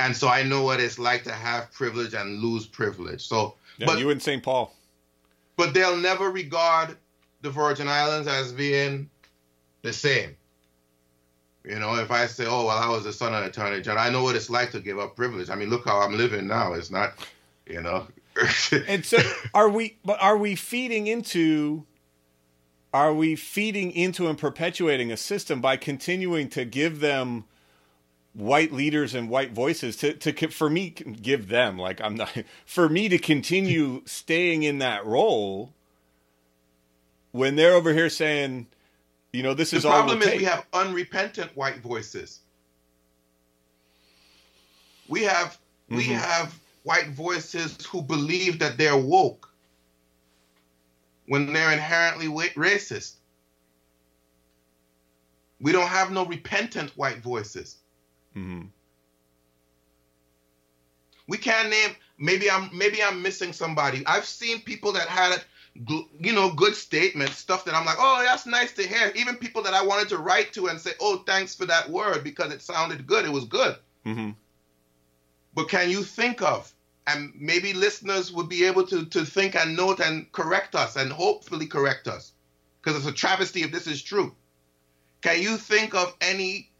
And 0.00 0.16
so 0.16 0.28
I 0.28 0.42
know 0.42 0.62
what 0.64 0.80
it's 0.80 0.98
like 0.98 1.22
to 1.24 1.32
have 1.32 1.72
privilege 1.72 2.14
and 2.14 2.40
lose 2.40 2.66
privilege. 2.66 3.26
So, 3.26 3.54
Yeah, 3.78 3.86
but 3.86 3.98
you 3.98 4.10
and 4.10 4.20
St. 4.22 4.42
Paul. 4.42 4.74
but 5.56 5.72
they'll 5.72 5.96
never 5.96 6.30
regard 6.30 6.96
the 7.42 7.50
Virgin 7.50 7.86
Islands 7.88 8.26
as 8.26 8.52
being 8.52 9.08
the 9.82 9.92
same. 9.92 10.36
You 11.68 11.78
know, 11.78 11.96
if 11.96 12.10
I 12.10 12.26
say, 12.26 12.46
"Oh, 12.46 12.64
well, 12.64 12.78
I 12.78 12.88
was 12.88 13.04
the 13.04 13.12
son 13.12 13.34
of 13.34 13.42
an 13.42 13.50
attorney 13.50 13.82
general," 13.82 14.02
I 14.02 14.08
know 14.08 14.22
what 14.22 14.34
it's 14.34 14.48
like 14.48 14.70
to 14.70 14.80
give 14.80 14.98
up 14.98 15.14
privilege. 15.14 15.50
I 15.50 15.54
mean, 15.54 15.68
look 15.68 15.84
how 15.84 16.00
I'm 16.00 16.16
living 16.16 16.46
now. 16.46 16.72
It's 16.72 16.90
not, 16.90 17.12
you 17.66 17.82
know. 17.82 18.06
and 18.88 19.04
so, 19.04 19.18
are 19.52 19.68
we? 19.68 19.98
But 20.02 20.22
are 20.22 20.38
we 20.38 20.54
feeding 20.54 21.06
into? 21.06 21.84
Are 22.94 23.12
we 23.12 23.36
feeding 23.36 23.92
into 23.92 24.28
and 24.28 24.38
perpetuating 24.38 25.12
a 25.12 25.16
system 25.18 25.60
by 25.60 25.76
continuing 25.76 26.48
to 26.50 26.64
give 26.64 27.00
them 27.00 27.44
white 28.32 28.72
leaders 28.72 29.14
and 29.14 29.28
white 29.28 29.52
voices 29.52 29.94
to 29.96 30.14
to 30.14 30.48
for 30.48 30.70
me 30.70 30.88
give 30.88 31.48
them 31.48 31.76
like 31.76 32.00
I'm 32.00 32.14
not 32.14 32.32
for 32.64 32.88
me 32.88 33.10
to 33.10 33.18
continue 33.18 34.00
staying 34.06 34.62
in 34.62 34.78
that 34.78 35.04
role 35.04 35.74
when 37.32 37.56
they're 37.56 37.74
over 37.74 37.92
here 37.92 38.08
saying 38.08 38.68
you 39.32 39.42
know, 39.42 39.54
this 39.54 39.70
the 39.70 39.78
is 39.78 39.84
all. 39.84 39.92
The 39.92 40.16
problem 40.16 40.22
is 40.22 40.38
we 40.38 40.44
have 40.44 40.66
unrepentant 40.72 41.54
white 41.56 41.78
voices. 41.78 42.40
We 45.08 45.22
have 45.22 45.58
mm-hmm. 45.90 45.96
we 45.96 46.04
have 46.04 46.58
white 46.82 47.10
voices 47.10 47.76
who 47.86 48.02
believe 48.02 48.58
that 48.58 48.78
they're 48.78 48.96
woke 48.96 49.52
when 51.26 51.52
they're 51.52 51.72
inherently 51.72 52.28
racist. 52.28 53.16
We 55.60 55.72
don't 55.72 55.88
have 55.88 56.10
no 56.12 56.24
repentant 56.24 56.90
white 56.96 57.18
voices. 57.18 57.78
Mm-hmm. 58.36 58.66
We 61.26 61.36
can't 61.36 61.68
name. 61.68 61.90
Maybe 62.18 62.50
I'm 62.50 62.70
maybe 62.76 63.02
I'm 63.02 63.20
missing 63.20 63.52
somebody. 63.52 64.04
I've 64.06 64.24
seen 64.24 64.62
people 64.62 64.92
that 64.92 65.08
had 65.08 65.44
you 65.86 66.32
know, 66.32 66.52
good 66.52 66.74
statements, 66.74 67.36
stuff 67.36 67.64
that 67.64 67.74
I'm 67.74 67.86
like, 67.86 67.98
oh, 67.98 68.22
that's 68.24 68.46
nice 68.46 68.72
to 68.72 68.82
hear. 68.82 69.12
Even 69.14 69.36
people 69.36 69.62
that 69.62 69.74
I 69.74 69.84
wanted 69.84 70.08
to 70.10 70.18
write 70.18 70.52
to 70.54 70.66
and 70.68 70.80
say, 70.80 70.92
oh, 71.00 71.22
thanks 71.26 71.54
for 71.54 71.66
that 71.66 71.88
word 71.88 72.24
because 72.24 72.52
it 72.52 72.62
sounded 72.62 73.06
good. 73.06 73.24
It 73.24 73.32
was 73.32 73.44
good. 73.44 73.76
Mm-hmm. 74.04 74.30
But 75.54 75.68
can 75.68 75.90
you 75.90 76.02
think 76.02 76.42
of, 76.42 76.72
and 77.06 77.32
maybe 77.36 77.72
listeners 77.72 78.32
would 78.32 78.48
be 78.48 78.64
able 78.64 78.86
to, 78.88 79.04
to 79.06 79.24
think 79.24 79.54
and 79.54 79.76
note 79.76 80.00
and 80.00 80.30
correct 80.32 80.74
us 80.74 80.96
and 80.96 81.12
hopefully 81.12 81.66
correct 81.66 82.08
us 82.08 82.32
because 82.82 82.98
it's 82.98 83.06
a 83.06 83.12
travesty 83.12 83.62
if 83.62 83.72
this 83.72 83.86
is 83.86 84.02
true. 84.02 84.34
Can 85.20 85.40
you 85.40 85.56
think 85.56 85.94
of 85.94 86.14
any 86.20 86.70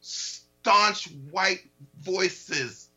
staunch 0.00 1.10
white 1.30 1.64
voices 2.00 2.88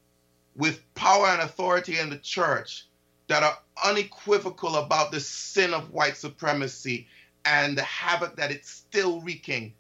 with 0.55 0.81
power 0.95 1.27
and 1.27 1.41
authority 1.41 2.00
in 2.00 2.10
the 2.10 2.17
church 2.17 2.86
that 3.31 3.43
are 3.43 3.57
unequivocal 3.85 4.75
about 4.75 5.11
the 5.11 5.19
sin 5.21 5.73
of 5.73 5.91
white 5.91 6.17
supremacy 6.17 7.07
and 7.45 7.77
the 7.77 7.81
havoc 7.81 8.35
that 8.35 8.51
it's 8.51 8.69
still 8.69 9.21
wreaking 9.21 9.73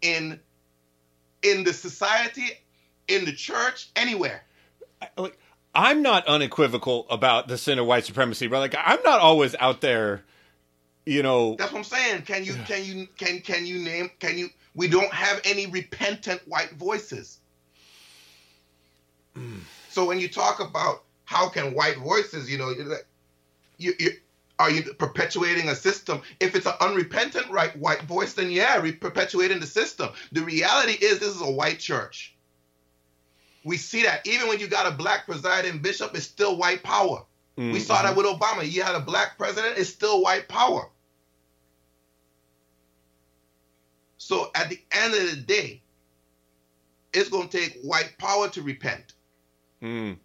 in 0.00 0.40
in 1.42 1.62
the 1.62 1.72
society, 1.72 2.48
in 3.06 3.24
the 3.24 3.32
church, 3.32 3.88
anywhere. 3.94 4.42
Like, 5.16 5.38
I'm 5.72 6.02
not 6.02 6.26
unequivocal 6.26 7.06
about 7.08 7.46
the 7.46 7.56
sin 7.56 7.78
of 7.78 7.86
white 7.86 8.04
supremacy, 8.04 8.48
but 8.48 8.58
like 8.58 8.74
I'm 8.76 9.02
not 9.04 9.20
always 9.20 9.54
out 9.60 9.80
there, 9.80 10.24
you 11.06 11.22
know. 11.22 11.54
That's 11.54 11.70
what 11.70 11.78
I'm 11.78 11.84
saying. 11.84 12.22
Can 12.22 12.44
you 12.44 12.54
can 12.66 12.84
you 12.84 13.06
can 13.16 13.40
can 13.42 13.64
you 13.64 13.78
name 13.78 14.10
can 14.18 14.36
you? 14.36 14.48
We 14.74 14.88
don't 14.88 15.12
have 15.12 15.40
any 15.44 15.66
repentant 15.66 16.42
white 16.48 16.72
voices. 16.72 17.38
Mm. 19.36 19.60
So 19.88 20.04
when 20.04 20.18
you 20.18 20.28
talk 20.28 20.58
about 20.58 21.04
how 21.32 21.48
can 21.48 21.74
white 21.74 21.96
voices, 21.96 22.50
you 22.50 22.58
know, 22.58 22.74
you, 23.78 23.94
you 23.98 24.10
are 24.58 24.70
you 24.70 24.82
perpetuating 24.94 25.70
a 25.70 25.74
system? 25.74 26.20
If 26.40 26.54
it's 26.54 26.66
an 26.66 26.74
unrepentant 26.80 27.50
right 27.50 27.74
white 27.76 28.02
voice, 28.02 28.34
then 28.34 28.50
yeah, 28.50 28.78
re- 28.80 28.92
perpetuating 28.92 29.58
the 29.58 29.66
system. 29.66 30.10
The 30.32 30.42
reality 30.42 30.92
is 30.92 31.18
this 31.18 31.34
is 31.34 31.40
a 31.40 31.50
white 31.50 31.78
church. 31.78 32.36
We 33.64 33.78
see 33.78 34.02
that 34.02 34.26
even 34.26 34.48
when 34.48 34.60
you 34.60 34.66
got 34.66 34.92
a 34.92 34.94
black 34.94 35.24
presiding 35.24 35.78
bishop, 35.78 36.14
it's 36.14 36.26
still 36.26 36.58
white 36.58 36.82
power. 36.82 37.24
Mm-hmm. 37.56 37.72
We 37.72 37.80
saw 37.80 38.02
that 38.02 38.14
with 38.14 38.26
Obama. 38.26 38.70
You 38.70 38.82
had 38.82 38.94
a 38.94 39.00
black 39.00 39.38
president, 39.38 39.78
it's 39.78 39.88
still 39.88 40.22
white 40.22 40.48
power. 40.48 40.90
So 44.18 44.50
at 44.54 44.68
the 44.68 44.80
end 44.92 45.14
of 45.14 45.30
the 45.30 45.36
day, 45.36 45.82
it's 47.12 47.30
going 47.30 47.48
to 47.48 47.58
take 47.58 47.80
white 47.82 48.16
power 48.18 48.48
to 48.50 48.62
repent. 48.62 49.14
Mm. 49.82 50.18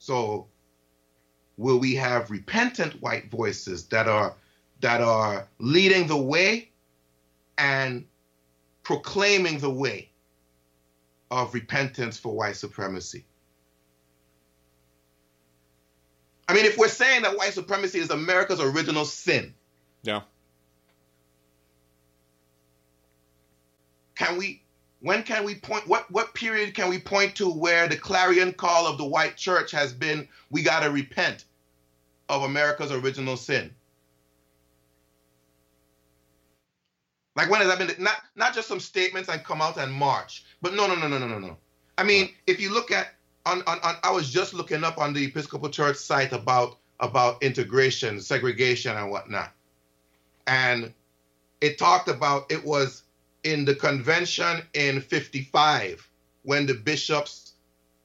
So 0.00 0.48
will 1.58 1.78
we 1.78 1.94
have 1.96 2.30
repentant 2.30 3.00
white 3.02 3.30
voices 3.30 3.84
that 3.88 4.08
are 4.08 4.34
that 4.80 5.02
are 5.02 5.46
leading 5.58 6.06
the 6.06 6.16
way 6.16 6.70
and 7.58 8.06
proclaiming 8.82 9.58
the 9.58 9.68
way 9.68 10.08
of 11.30 11.52
repentance 11.52 12.16
for 12.16 12.34
white 12.34 12.56
supremacy? 12.56 13.26
I 16.48 16.54
mean, 16.54 16.64
if 16.64 16.78
we're 16.78 16.88
saying 16.88 17.22
that 17.22 17.36
white 17.36 17.52
supremacy 17.52 17.98
is 17.98 18.10
America's 18.10 18.58
original 18.58 19.04
sin, 19.04 19.52
yeah. 20.02 20.22
Can 24.14 24.38
we 24.38 24.62
when 25.00 25.22
can 25.22 25.44
we 25.44 25.54
point 25.54 25.86
what 25.88 26.10
what 26.10 26.34
period 26.34 26.74
can 26.74 26.88
we 26.88 26.98
point 26.98 27.34
to 27.36 27.50
where 27.50 27.88
the 27.88 27.96
clarion 27.96 28.52
call 28.52 28.86
of 28.86 28.98
the 28.98 29.04
white 29.04 29.36
church 29.36 29.70
has 29.72 29.92
been 29.92 30.28
we 30.50 30.62
got 30.62 30.80
to 30.80 30.90
repent 30.90 31.44
of 32.28 32.42
America's 32.42 32.92
original 32.92 33.36
sin? 33.36 33.74
Like 37.36 37.50
when 37.50 37.60
has 37.60 37.68
that 37.68 37.78
been 37.78 38.02
not 38.02 38.16
not 38.36 38.54
just 38.54 38.68
some 38.68 38.80
statements 38.80 39.28
and 39.28 39.42
come 39.42 39.62
out 39.62 39.78
and 39.78 39.92
march, 39.92 40.44
but 40.60 40.74
no 40.74 40.86
no 40.86 40.94
no 40.94 41.08
no 41.08 41.18
no 41.18 41.26
no 41.26 41.38
no. 41.38 41.56
I 41.96 42.04
mean, 42.04 42.26
right. 42.26 42.34
if 42.46 42.60
you 42.60 42.72
look 42.72 42.90
at 42.90 43.14
on, 43.46 43.62
on, 43.66 43.78
on 43.82 43.96
I 44.02 44.10
was 44.10 44.30
just 44.30 44.52
looking 44.52 44.84
up 44.84 44.98
on 44.98 45.14
the 45.14 45.24
Episcopal 45.24 45.70
Church 45.70 45.96
site 45.96 46.32
about 46.32 46.76
about 46.98 47.42
integration, 47.42 48.20
segregation, 48.20 48.94
and 48.94 49.10
whatnot, 49.10 49.52
and 50.46 50.92
it 51.62 51.78
talked 51.78 52.08
about 52.08 52.50
it 52.52 52.62
was 52.62 53.04
in 53.44 53.64
the 53.64 53.74
convention 53.74 54.62
in 54.74 55.00
55 55.00 56.08
when 56.42 56.66
the 56.66 56.74
bishops 56.74 57.52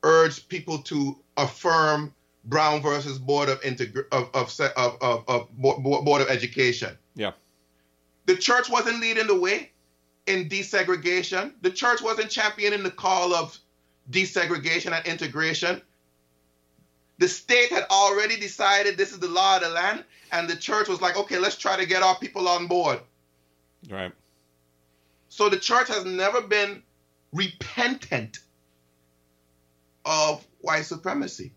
urged 0.03 0.49
people 0.49 0.79
to 0.79 1.17
affirm 1.37 2.13
Brown 2.45 2.81
versus 2.81 3.17
Board 3.17 3.49
of, 3.49 3.59
Integ- 3.61 4.05
of, 4.11 4.29
of, 4.33 4.53
of, 4.75 4.97
of, 5.01 5.23
of 5.27 5.57
Board 5.57 6.21
of 6.21 6.29
Education. 6.29 6.97
Yeah. 7.15 7.31
The 8.25 8.35
church 8.35 8.69
wasn't 8.69 9.01
leading 9.01 9.27
the 9.27 9.39
way 9.39 9.71
in 10.27 10.47
desegregation. 10.49 11.53
The 11.61 11.71
church 11.71 12.01
wasn't 12.01 12.29
championing 12.29 12.83
the 12.83 12.91
call 12.91 13.33
of 13.33 13.57
desegregation 14.09 14.91
and 14.91 15.05
integration. 15.05 15.81
The 17.17 17.27
state 17.27 17.69
had 17.69 17.83
already 17.89 18.37
decided 18.37 18.97
this 18.97 19.11
is 19.11 19.19
the 19.19 19.27
law 19.27 19.55
of 19.55 19.63
the 19.63 19.69
land, 19.69 20.03
and 20.31 20.49
the 20.49 20.55
church 20.55 20.87
was 20.87 21.01
like, 21.01 21.17
okay, 21.17 21.39
let's 21.39 21.55
try 21.55 21.77
to 21.77 21.85
get 21.85 22.03
our 22.03 22.17
people 22.17 22.47
on 22.47 22.67
board. 22.67 22.99
Right. 23.89 24.11
So 25.35 25.49
the 25.49 25.59
church 25.59 25.89
has 25.89 26.05
never 26.05 26.39
been 26.39 26.81
repentant 27.33 28.39
of 30.05 30.47
white 30.61 30.85
supremacy 30.85 31.51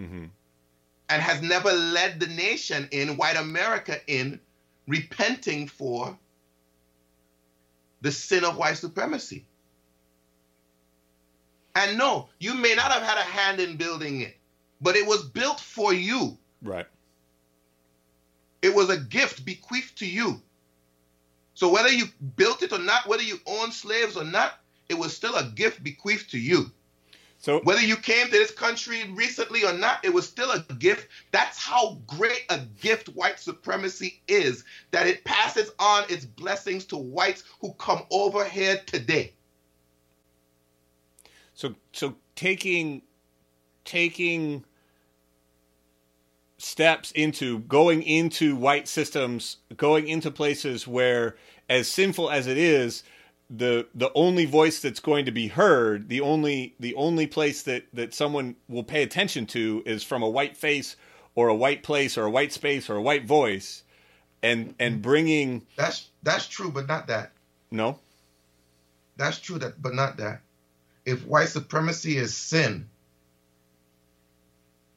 mm-hmm. 0.00 0.24
and 1.10 1.22
has 1.22 1.42
never 1.42 1.70
led 1.70 2.18
the 2.18 2.28
nation 2.28 2.88
in 2.90 3.18
white 3.18 3.36
America 3.36 3.98
in 4.06 4.40
repenting 4.88 5.68
for 5.68 6.16
the 8.00 8.10
sin 8.10 8.42
of 8.42 8.56
white 8.56 8.78
supremacy. 8.78 9.44
And 11.74 11.98
no, 11.98 12.30
you 12.38 12.54
may 12.54 12.74
not 12.74 12.90
have 12.90 13.02
had 13.02 13.18
a 13.18 13.20
hand 13.20 13.60
in 13.60 13.76
building 13.76 14.22
it, 14.22 14.38
but 14.80 14.96
it 14.96 15.06
was 15.06 15.22
built 15.22 15.60
for 15.60 15.92
you. 15.92 16.38
Right. 16.62 16.86
It 18.62 18.74
was 18.74 18.88
a 18.88 18.96
gift 18.96 19.44
bequeathed 19.44 19.98
to 19.98 20.06
you. 20.06 20.40
So 21.54 21.68
whether 21.70 21.90
you 21.90 22.06
built 22.36 22.62
it 22.62 22.72
or 22.72 22.78
not, 22.78 23.06
whether 23.06 23.22
you 23.22 23.38
owned 23.46 23.72
slaves 23.72 24.16
or 24.16 24.24
not, 24.24 24.60
it 24.88 24.98
was 24.98 25.14
still 25.14 25.34
a 25.34 25.44
gift 25.44 25.82
bequeathed 25.82 26.30
to 26.30 26.38
you. 26.38 26.70
So 27.38 27.58
whether 27.64 27.82
you 27.82 27.96
came 27.96 28.26
to 28.26 28.30
this 28.30 28.52
country 28.52 29.02
recently 29.10 29.64
or 29.64 29.72
not, 29.72 30.04
it 30.04 30.14
was 30.14 30.28
still 30.28 30.52
a 30.52 30.60
gift. 30.74 31.08
That's 31.32 31.58
how 31.58 31.98
great 32.06 32.44
a 32.50 32.60
gift 32.80 33.08
white 33.08 33.40
supremacy 33.40 34.22
is, 34.28 34.64
that 34.92 35.08
it 35.08 35.24
passes 35.24 35.72
on 35.80 36.04
its 36.08 36.24
blessings 36.24 36.84
to 36.86 36.96
whites 36.96 37.42
who 37.60 37.72
come 37.74 38.02
over 38.12 38.44
here 38.44 38.80
today. 38.86 39.32
So 41.54 41.74
so 41.92 42.14
taking 42.36 43.02
taking 43.84 44.64
steps 46.62 47.10
into 47.12 47.60
going 47.60 48.02
into 48.02 48.54
white 48.54 48.86
systems, 48.86 49.58
going 49.76 50.06
into 50.08 50.30
places 50.30 50.86
where, 50.86 51.36
as 51.68 51.88
sinful 51.88 52.30
as 52.30 52.46
it 52.46 52.56
is, 52.56 53.02
the 53.50 53.86
the 53.94 54.10
only 54.14 54.46
voice 54.46 54.80
that's 54.80 55.00
going 55.00 55.24
to 55.24 55.32
be 55.32 55.48
heard, 55.48 56.08
the 56.08 56.20
only 56.20 56.74
the 56.80 56.94
only 56.94 57.26
place 57.26 57.62
that 57.62 57.84
that 57.92 58.14
someone 58.14 58.56
will 58.68 58.84
pay 58.84 59.02
attention 59.02 59.46
to 59.46 59.82
is 59.84 60.02
from 60.02 60.22
a 60.22 60.28
white 60.28 60.56
face 60.56 60.96
or 61.34 61.48
a 61.48 61.54
white 61.54 61.82
place 61.82 62.16
or 62.16 62.24
a 62.24 62.30
white 62.30 62.52
space 62.52 62.88
or 62.88 62.96
a 62.96 63.02
white 63.02 63.26
voice 63.26 63.82
and 64.42 64.74
and 64.78 65.02
bringing 65.02 65.66
That's 65.76 66.08
that's 66.22 66.46
true, 66.46 66.70
but 66.70 66.86
not 66.86 67.08
that. 67.08 67.32
no 67.70 67.98
That's 69.16 69.38
true, 69.38 69.58
that 69.58 69.82
but 69.82 69.94
not 69.94 70.16
that. 70.16 70.40
If 71.04 71.26
white 71.26 71.48
supremacy 71.48 72.16
is 72.16 72.34
sin, 72.34 72.88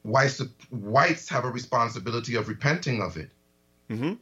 white 0.05 0.39
whites 0.69 1.29
have 1.29 1.45
a 1.45 1.49
responsibility 1.49 2.35
of 2.35 2.47
repenting 2.47 3.01
of 3.01 3.17
it. 3.17 3.29
hmm 3.89 4.13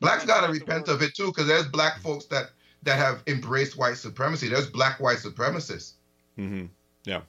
Blacks 0.00 0.24
got 0.26 0.46
to 0.46 0.52
repent 0.52 0.88
of 0.88 1.00
it 1.02 1.14
too, 1.14 1.26
because 1.26 1.46
there's 1.46 1.66
black 1.66 2.00
folks 2.00 2.26
that 2.26 2.50
that 2.82 2.98
have 2.98 3.22
embraced 3.26 3.76
white 3.76 3.96
supremacy. 3.96 4.48
There's 4.48 4.68
black 4.68 5.00
white 5.00 5.18
supremacists, 5.18 5.92
hmm 6.36 6.66
yeah 7.04 7.22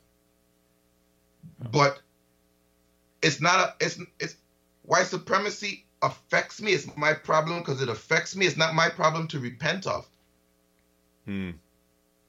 but 1.71 2.01
it's 3.21 3.39
not 3.39 3.59
a 3.59 3.75
it's 3.79 3.99
it's 4.19 4.35
white 4.83 5.05
supremacy 5.05 5.85
affects 6.01 6.61
me. 6.61 6.73
It's 6.73 6.87
my 6.97 7.13
problem 7.13 7.59
because 7.59 7.81
it 7.81 7.89
affects 7.89 8.35
me. 8.35 8.45
It's 8.45 8.57
not 8.57 8.75
my 8.75 8.89
problem 8.89 9.27
to 9.29 9.39
repent 9.39 9.87
of. 9.87 10.05
mm. 11.27 11.53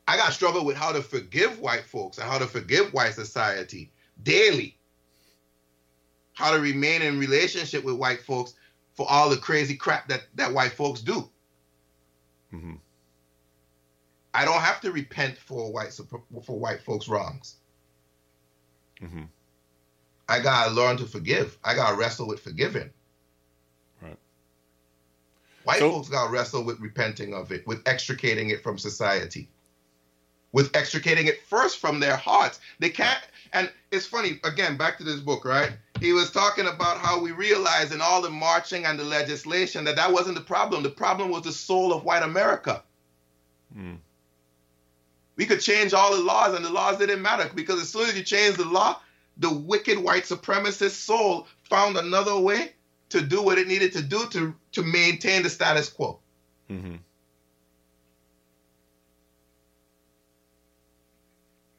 I 0.06 0.16
got 0.16 0.26
to 0.26 0.32
struggle 0.32 0.64
with 0.64 0.76
how 0.76 0.92
to 0.92 1.02
forgive 1.02 1.58
white 1.58 1.84
folks 1.84 2.18
and 2.18 2.30
how 2.30 2.38
to 2.38 2.46
forgive 2.46 2.92
white 2.92 3.14
society 3.14 3.90
daily. 4.22 4.76
How 6.34 6.52
to 6.52 6.60
remain 6.60 7.00
in 7.02 7.18
relationship 7.18 7.84
with 7.84 7.94
white 7.96 8.20
folks 8.22 8.54
for 8.94 9.06
all 9.08 9.30
the 9.30 9.36
crazy 9.36 9.76
crap 9.76 10.08
that, 10.08 10.22
that 10.34 10.52
white 10.52 10.72
folks 10.72 11.00
do. 11.00 11.28
hmm 12.50 12.74
I 14.36 14.44
don't 14.44 14.60
have 14.60 14.80
to 14.80 14.90
repent 14.90 15.38
for 15.38 15.72
white 15.72 15.92
for 16.42 16.58
white 16.58 16.82
folks' 16.82 17.08
wrongs. 17.08 17.56
hmm 19.00 19.22
I 20.28 20.40
gotta 20.40 20.70
learn 20.72 20.96
to 20.98 21.06
forgive. 21.06 21.56
I 21.62 21.74
gotta 21.74 21.96
wrestle 21.96 22.26
with 22.26 22.40
forgiving. 22.40 22.90
Right. 24.02 24.18
White 25.64 25.78
So- 25.78 25.92
folks 25.92 26.08
gotta 26.08 26.32
wrestle 26.32 26.64
with 26.64 26.80
repenting 26.80 27.32
of 27.34 27.52
it, 27.52 27.64
with 27.66 27.86
extricating 27.86 28.50
it 28.50 28.62
from 28.62 28.76
society, 28.78 29.48
with 30.52 30.74
extricating 30.74 31.26
it 31.28 31.42
first 31.46 31.78
from 31.78 32.00
their 32.00 32.16
hearts. 32.16 32.58
They 32.80 32.90
can't. 32.90 33.20
And 33.52 33.70
it's 33.92 34.06
funny. 34.06 34.40
Again, 34.42 34.76
back 34.76 34.98
to 34.98 35.04
this 35.04 35.20
book, 35.20 35.44
right? 35.44 35.72
He 36.00 36.12
was 36.12 36.30
talking 36.30 36.66
about 36.66 36.98
how 36.98 37.20
we 37.20 37.30
realized 37.30 37.92
in 37.92 38.00
all 38.00 38.20
the 38.20 38.30
marching 38.30 38.84
and 38.84 38.98
the 38.98 39.04
legislation 39.04 39.84
that 39.84 39.96
that 39.96 40.12
wasn't 40.12 40.36
the 40.36 40.42
problem. 40.42 40.82
The 40.82 40.90
problem 40.90 41.30
was 41.30 41.42
the 41.42 41.52
soul 41.52 41.92
of 41.92 42.04
white 42.04 42.22
America. 42.22 42.82
Mm. 43.76 43.98
We 45.36 45.46
could 45.46 45.60
change 45.60 45.94
all 45.94 46.14
the 46.14 46.22
laws, 46.22 46.54
and 46.54 46.64
the 46.64 46.70
laws 46.70 46.98
didn't 46.98 47.22
matter 47.22 47.50
because 47.54 47.80
as 47.80 47.88
soon 47.88 48.08
as 48.08 48.16
you 48.16 48.22
change 48.22 48.56
the 48.56 48.64
law, 48.64 49.00
the 49.38 49.52
wicked 49.52 49.98
white 49.98 50.24
supremacist 50.24 50.90
soul 50.90 51.48
found 51.62 51.96
another 51.96 52.38
way 52.38 52.72
to 53.10 53.20
do 53.20 53.42
what 53.42 53.58
it 53.58 53.66
needed 53.66 53.92
to 53.92 54.02
do 54.02 54.26
to, 54.30 54.54
to 54.72 54.82
maintain 54.82 55.42
the 55.42 55.50
status 55.50 55.88
quo. 55.88 56.18
hmm 56.68 56.96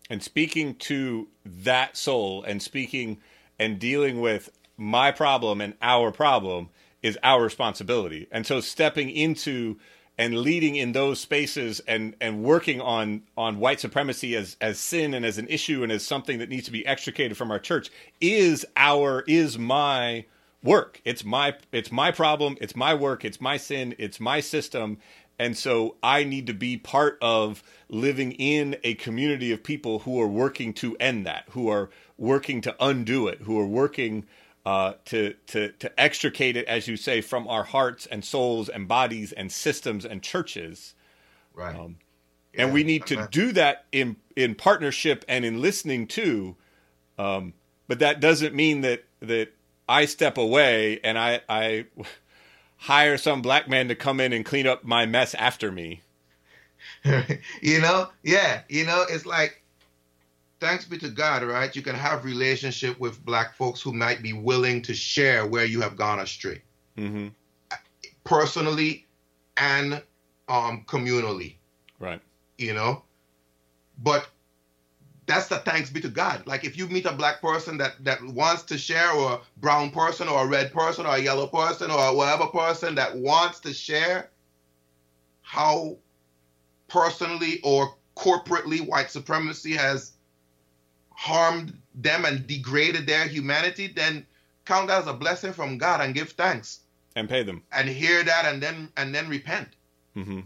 And 0.07 0.21
speaking 0.21 0.75
to 0.75 1.27
that 1.43 1.97
soul 1.97 2.43
and 2.43 2.61
speaking 2.61 3.21
and 3.59 3.79
dealing 3.79 4.19
with 4.19 4.51
my 4.77 5.11
problem 5.11 5.61
and 5.61 5.73
our 5.81 6.11
problem 6.11 6.69
is 7.01 7.17
our 7.23 7.43
responsibility. 7.43 8.27
And 8.31 8.45
so 8.45 8.59
stepping 8.59 9.09
into 9.09 9.77
and 10.17 10.37
leading 10.39 10.75
in 10.75 10.93
those 10.93 11.19
spaces 11.19 11.81
and, 11.81 12.15
and 12.21 12.43
working 12.43 12.79
on, 12.79 13.21
on 13.37 13.59
white 13.59 13.79
supremacy 13.79 14.35
as, 14.35 14.55
as 14.61 14.79
sin 14.79 15.13
and 15.13 15.25
as 15.25 15.37
an 15.37 15.47
issue 15.47 15.83
and 15.83 15.91
as 15.91 16.05
something 16.05 16.39
that 16.39 16.49
needs 16.49 16.65
to 16.65 16.71
be 16.71 16.85
extricated 16.85 17.37
from 17.37 17.51
our 17.51 17.59
church 17.59 17.91
is 18.21 18.65
our 18.77 19.23
is 19.27 19.59
my 19.59 20.25
work. 20.63 21.01
It's 21.05 21.23
my 21.23 21.55
it's 21.71 21.91
my 21.91 22.11
problem, 22.11 22.57
it's 22.61 22.75
my 22.75 22.93
work, 22.93 23.23
it's 23.23 23.41
my 23.41 23.57
sin, 23.57 23.93
it's 23.97 24.19
my 24.19 24.39
system. 24.39 24.97
And 25.37 25.57
so 25.57 25.95
I 26.01 26.23
need 26.23 26.47
to 26.47 26.53
be 26.53 26.77
part 26.77 27.17
of 27.21 27.61
living 27.89 28.31
in 28.33 28.77
a 28.83 28.95
community 28.95 29.51
of 29.51 29.63
people 29.63 29.99
who 29.99 30.19
are 30.21 30.27
working 30.27 30.73
to 30.75 30.95
end 30.97 31.25
that, 31.25 31.43
who 31.51 31.67
are 31.67 31.89
working 32.17 32.61
to 32.61 32.75
undo 32.79 33.27
it, 33.27 33.41
who 33.41 33.59
are 33.59 33.65
working 33.65 34.25
uh, 34.65 34.93
to 35.05 35.33
to 35.47 35.71
to 35.73 35.99
extricate 35.99 36.57
it, 36.57 36.65
as 36.67 36.87
you 36.87 36.97
say, 36.97 37.21
from 37.21 37.47
our 37.47 37.63
hearts 37.63 38.05
and 38.05 38.23
souls 38.23 38.69
and 38.69 38.87
bodies 38.87 39.31
and 39.31 39.51
systems 39.51 40.05
and 40.05 40.21
churches. 40.23 40.95
Right. 41.53 41.75
Um, 41.75 41.97
and 42.57 42.73
we 42.73 42.83
need 42.83 43.05
to 43.07 43.27
do 43.31 43.51
that 43.51 43.85
in 43.91 44.15
in 44.35 44.55
partnership 44.55 45.25
and 45.27 45.45
in 45.45 45.61
listening 45.61 46.07
to. 46.07 46.55
Um, 47.17 47.53
but 47.87 47.99
that 47.99 48.19
doesn't 48.19 48.55
mean 48.55 48.81
that 48.81 49.03
that 49.19 49.53
I 49.87 50.05
step 50.05 50.37
away 50.37 50.99
and 51.03 51.17
I 51.19 51.41
I 51.47 51.85
hire 52.77 53.17
some 53.17 53.41
black 53.41 53.67
man 53.67 53.87
to 53.89 53.95
come 53.95 54.19
in 54.19 54.33
and 54.33 54.45
clean 54.45 54.67
up 54.67 54.83
my 54.83 55.05
mess 55.05 55.33
after 55.35 55.71
me. 55.71 56.01
you 57.61 57.81
know, 57.81 58.09
yeah, 58.23 58.61
you 58.69 58.85
know, 58.85 59.05
it's 59.09 59.25
like, 59.25 59.61
thanks 60.59 60.85
be 60.85 60.97
to 60.99 61.09
God, 61.09 61.43
right? 61.43 61.75
You 61.75 61.81
can 61.81 61.95
have 61.95 62.25
relationship 62.25 62.99
with 62.99 63.23
black 63.23 63.55
folks 63.55 63.81
who 63.81 63.93
might 63.93 64.21
be 64.21 64.33
willing 64.33 64.81
to 64.83 64.93
share 64.93 65.45
where 65.45 65.65
you 65.65 65.81
have 65.81 65.95
gone 65.95 66.19
astray, 66.19 66.61
hmm 66.97 67.27
personally 68.23 69.05
and 69.57 70.01
um, 70.49 70.83
communally. 70.87 71.55
Right. 71.99 72.19
you 72.57 72.73
know 72.73 73.03
but 74.03 74.27
that's 75.27 75.47
the 75.47 75.57
thanks 75.59 75.89
be 75.89 76.01
to 76.01 76.09
god 76.09 76.45
like 76.45 76.65
if 76.65 76.77
you 76.77 76.87
meet 76.87 77.05
a 77.05 77.13
black 77.13 77.41
person 77.41 77.77
that 77.77 77.93
that 78.03 78.21
wants 78.21 78.63
to 78.63 78.77
share 78.77 79.11
or 79.11 79.33
a 79.33 79.39
brown 79.57 79.91
person 79.91 80.27
or 80.27 80.43
a 80.43 80.47
red 80.47 80.73
person 80.73 81.05
or 81.05 81.15
a 81.15 81.19
yellow 81.19 81.47
person 81.47 81.89
or 81.89 82.15
whatever 82.15 82.47
person 82.47 82.95
that 82.95 83.15
wants 83.15 83.61
to 83.61 83.73
share 83.73 84.29
how 85.41 85.95
personally 86.89 87.61
or 87.63 87.95
corporately 88.17 88.85
white 88.85 89.09
supremacy 89.09 89.73
has 89.73 90.14
harmed 91.15 91.77
them 91.95 92.25
and 92.25 92.45
degraded 92.47 93.07
their 93.07 93.25
humanity 93.27 93.87
then 93.87 94.25
count 94.65 94.87
that 94.87 95.01
as 95.01 95.07
a 95.07 95.13
blessing 95.13 95.53
from 95.53 95.77
god 95.77 96.01
and 96.01 96.13
give 96.13 96.31
thanks 96.31 96.81
And 97.15 97.27
pay 97.29 97.43
them. 97.43 97.63
and 97.71 97.87
hear 97.89 98.23
that 98.23 98.45
and 98.45 98.61
then 98.61 98.89
and 98.97 99.13
then 99.15 99.27
repent 99.29 99.69
hmm 100.13 100.41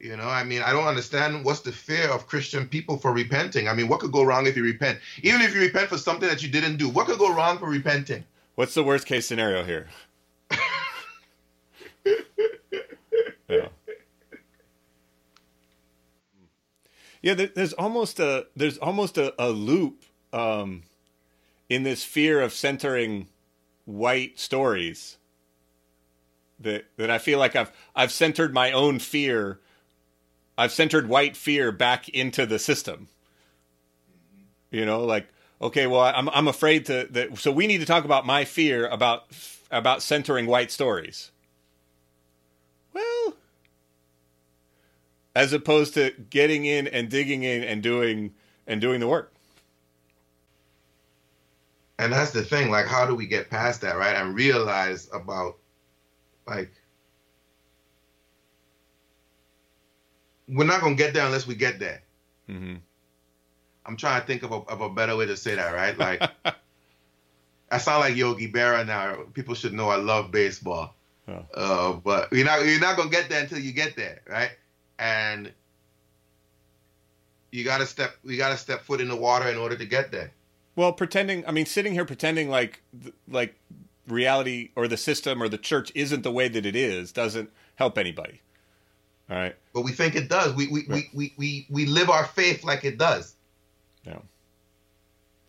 You 0.00 0.16
know, 0.16 0.28
I 0.28 0.44
mean, 0.44 0.62
I 0.62 0.70
don't 0.72 0.86
understand 0.86 1.44
what's 1.44 1.60
the 1.60 1.72
fear 1.72 2.06
of 2.14 2.28
Christian 2.28 2.68
people 2.68 2.96
for 2.98 3.10
repenting. 3.12 3.66
I 3.66 3.74
mean, 3.74 3.88
what 3.88 3.98
could 3.98 4.12
go 4.12 4.22
wrong 4.22 4.46
if 4.46 4.56
you 4.56 4.62
repent? 4.62 5.00
Even 5.24 5.40
if 5.42 5.52
you 5.54 5.60
repent 5.60 5.88
for 5.88 5.98
something 5.98 6.28
that 6.28 6.40
you 6.40 6.48
didn't 6.48 6.76
do, 6.78 6.88
what 6.88 7.06
could 7.08 7.18
go 7.18 7.34
wrong 7.34 7.58
for 7.58 7.68
repenting? 7.68 8.22
What's 8.54 8.74
the 8.74 8.84
worst 8.84 9.06
case 9.06 9.26
scenario 9.26 9.64
here? 9.64 9.88
yeah. 13.48 13.68
Yeah, 17.22 17.34
there, 17.34 17.48
there's 17.48 17.72
almost 17.72 18.20
a 18.20 18.46
there's 18.54 18.78
almost 18.78 19.18
a, 19.18 19.34
a 19.42 19.50
loop 19.50 20.04
um, 20.32 20.82
in 21.68 21.82
this 21.82 22.04
fear 22.04 22.40
of 22.40 22.52
centering 22.52 23.28
white 23.84 24.38
stories 24.38 25.16
that 26.60 26.84
that 26.96 27.10
I 27.10 27.18
feel 27.18 27.38
like 27.38 27.56
I've 27.56 27.72
I've 27.94 28.12
centered 28.12 28.54
my 28.54 28.72
own 28.72 28.98
fear. 28.98 29.60
I've 30.56 30.72
centered 30.72 31.08
white 31.08 31.36
fear 31.36 31.70
back 31.72 32.08
into 32.08 32.46
the 32.46 32.58
system. 32.58 33.08
You 34.70 34.84
know, 34.84 35.04
like 35.04 35.28
okay, 35.60 35.86
well, 35.86 36.02
I'm 36.02 36.28
I'm 36.28 36.48
afraid 36.48 36.86
to 36.86 37.08
that. 37.10 37.38
So 37.38 37.50
we 37.50 37.66
need 37.66 37.78
to 37.78 37.86
talk 37.86 38.04
about 38.04 38.26
my 38.26 38.44
fear 38.44 38.86
about 38.86 39.24
about 39.70 40.02
centering 40.02 40.46
white 40.46 40.70
stories. 40.70 41.30
Well, 42.92 43.34
as 45.38 45.52
opposed 45.52 45.94
to 45.94 46.10
getting 46.30 46.64
in 46.64 46.88
and 46.88 47.08
digging 47.08 47.44
in 47.44 47.62
and 47.62 47.80
doing 47.80 48.34
and 48.66 48.80
doing 48.80 48.98
the 48.98 49.06
work. 49.06 49.32
And 52.00 52.12
that's 52.12 52.32
the 52.32 52.42
thing. 52.42 52.72
Like, 52.72 52.86
how 52.86 53.06
do 53.06 53.14
we 53.14 53.28
get 53.28 53.48
past 53.48 53.80
that, 53.82 53.96
right? 53.96 54.16
And 54.16 54.34
realize 54.34 55.08
about, 55.12 55.58
like, 56.48 56.72
we're 60.48 60.66
not 60.66 60.80
going 60.80 60.96
to 60.96 61.02
get 61.02 61.14
there 61.14 61.24
unless 61.24 61.46
we 61.46 61.54
get 61.54 61.78
there. 61.78 62.02
hmm 62.48 62.74
I'm 63.86 63.96
trying 63.96 64.20
to 64.20 64.26
think 64.26 64.42
of 64.42 64.50
a, 64.50 64.56
of 64.56 64.80
a 64.80 64.90
better 64.90 65.16
way 65.16 65.26
to 65.26 65.36
say 65.36 65.54
that, 65.54 65.72
right? 65.72 65.96
Like, 65.96 66.20
I 67.70 67.78
sound 67.78 68.00
like 68.00 68.16
Yogi 68.16 68.50
Berra 68.50 68.84
now. 68.84 69.22
People 69.34 69.54
should 69.54 69.72
know 69.72 69.88
I 69.88 69.96
love 69.96 70.32
baseball. 70.32 70.96
Oh. 71.28 71.44
Uh, 71.54 71.92
but 71.92 72.32
you're 72.32 72.44
not 72.44 72.66
you're 72.66 72.80
not 72.80 72.96
gonna 72.96 73.10
get 73.10 73.28
there 73.28 73.42
until 73.42 73.58
you 73.58 73.72
get 73.72 73.96
there, 73.96 74.22
right? 74.28 74.50
And 74.98 75.52
you 77.50 77.64
gotta 77.64 77.86
step 77.86 78.16
you 78.24 78.36
gotta 78.36 78.56
step 78.56 78.82
foot 78.82 79.00
in 79.00 79.08
the 79.08 79.16
water 79.16 79.48
in 79.48 79.56
order 79.56 79.76
to 79.76 79.86
get 79.86 80.10
there. 80.10 80.32
Well, 80.76 80.92
pretending. 80.92 81.46
I 81.46 81.50
mean, 81.50 81.66
sitting 81.66 81.92
here 81.92 82.04
pretending 82.04 82.48
like 82.50 82.82
like 83.28 83.54
reality 84.06 84.70
or 84.74 84.88
the 84.88 84.96
system 84.96 85.42
or 85.42 85.48
the 85.48 85.58
church 85.58 85.92
isn't 85.94 86.22
the 86.22 86.32
way 86.32 86.48
that 86.48 86.64
it 86.64 86.76
is 86.76 87.12
doesn't 87.12 87.50
help 87.76 87.98
anybody. 87.98 88.40
All 89.30 89.36
right. 89.36 89.56
But 89.74 89.82
we 89.82 89.92
think 89.92 90.14
it 90.16 90.28
does. 90.28 90.54
We 90.54 90.68
we, 90.68 90.84
we, 90.88 91.10
we, 91.12 91.34
we, 91.36 91.66
we 91.68 91.86
live 91.86 92.08
our 92.10 92.24
faith 92.24 92.64
like 92.64 92.84
it 92.84 92.96
does. 92.98 93.34
Yeah. 94.04 94.20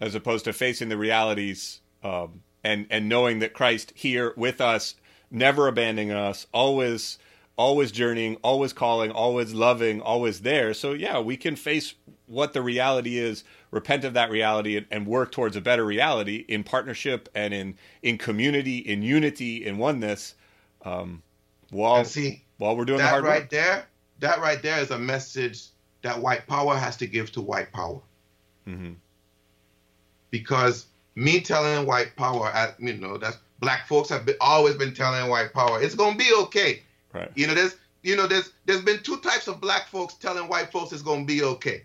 as 0.02 0.16
opposed 0.16 0.46
to 0.46 0.54
facing 0.54 0.90
the 0.90 0.98
realities 0.98 1.80
um, 2.04 2.42
and 2.64 2.88
and 2.90 3.08
knowing 3.08 3.40
that 3.40 3.54
Christ 3.54 3.94
here 3.96 4.34
with 4.36 4.60
us, 4.62 4.96
never 5.32 5.68
abandoning 5.68 6.12
us, 6.12 6.48
always 6.54 7.18
always 7.60 7.92
journeying, 7.92 8.38
always 8.38 8.72
calling, 8.72 9.12
always 9.12 9.54
loving, 9.54 10.02
always 10.02 10.40
there. 10.40 10.74
So 10.74 10.94
yeah, 10.94 11.20
we 11.20 11.36
can 11.36 11.58
face 11.58 11.94
what 12.26 12.54
the 12.54 12.62
reality 12.62 13.18
is, 13.18 13.44
repent 13.70 14.06
of 14.06 14.14
that 14.14 14.32
reality, 14.32 14.78
and, 14.78 14.86
and 14.90 15.06
work 15.06 15.34
towards 15.34 15.58
a 15.58 15.62
better 15.62 15.86
reality 15.86 16.46
in 16.48 16.64
partnership 16.64 17.28
and 17.36 17.54
in 17.54 17.76
in 18.02 18.18
community, 18.18 18.78
in 18.78 19.04
unity, 19.04 19.66
in 19.66 19.78
oneness. 19.78 20.36
Um, 20.86 21.22
while 21.70 22.06
see, 22.06 22.44
while 22.58 22.78
we're 22.78 22.86
doing 22.86 23.00
the 23.00 23.04
that 23.04 23.10
hard 23.10 23.26
right 23.26 23.42
work. 23.42 23.50
there, 23.50 23.86
that 24.20 24.40
right 24.40 24.62
there 24.62 24.80
is 24.80 24.92
a 24.92 24.98
message 24.98 25.66
that 26.02 26.18
white 26.22 26.48
power 26.48 26.78
has 26.78 26.96
to 26.98 27.08
give 27.08 27.30
to 27.34 27.42
white 27.42 27.74
power. 27.74 28.00
hmm 28.66 28.94
Because 30.32 30.86
me 31.16 31.42
telling 31.42 31.86
white 31.86 32.16
power, 32.16 32.48
at 32.48 32.80
you 32.80 32.94
know, 32.94 33.18
that 33.18 33.38
black 33.60 33.86
folks 33.86 34.08
have 34.08 34.26
been, 34.26 34.38
always 34.40 34.76
been 34.76 34.94
telling 34.94 35.30
white 35.30 35.52
power, 35.52 35.82
it's 35.82 35.96
gonna 35.96 36.16
be 36.16 36.32
okay. 36.44 36.84
Right. 37.14 37.32
You 37.36 37.48
know, 37.48 37.54
there's 37.54 37.76
you 38.04 38.16
know, 38.16 38.28
there's 38.28 38.52
there's 38.66 38.82
been 38.82 39.02
two 39.04 39.18
types 39.18 39.48
of 39.48 39.60
black 39.60 39.88
folks 39.88 40.14
telling 40.16 40.48
white 40.48 40.72
folks 40.72 40.92
it's 40.94 41.02
gonna 41.02 41.26
be 41.26 41.44
okay. 41.44 41.84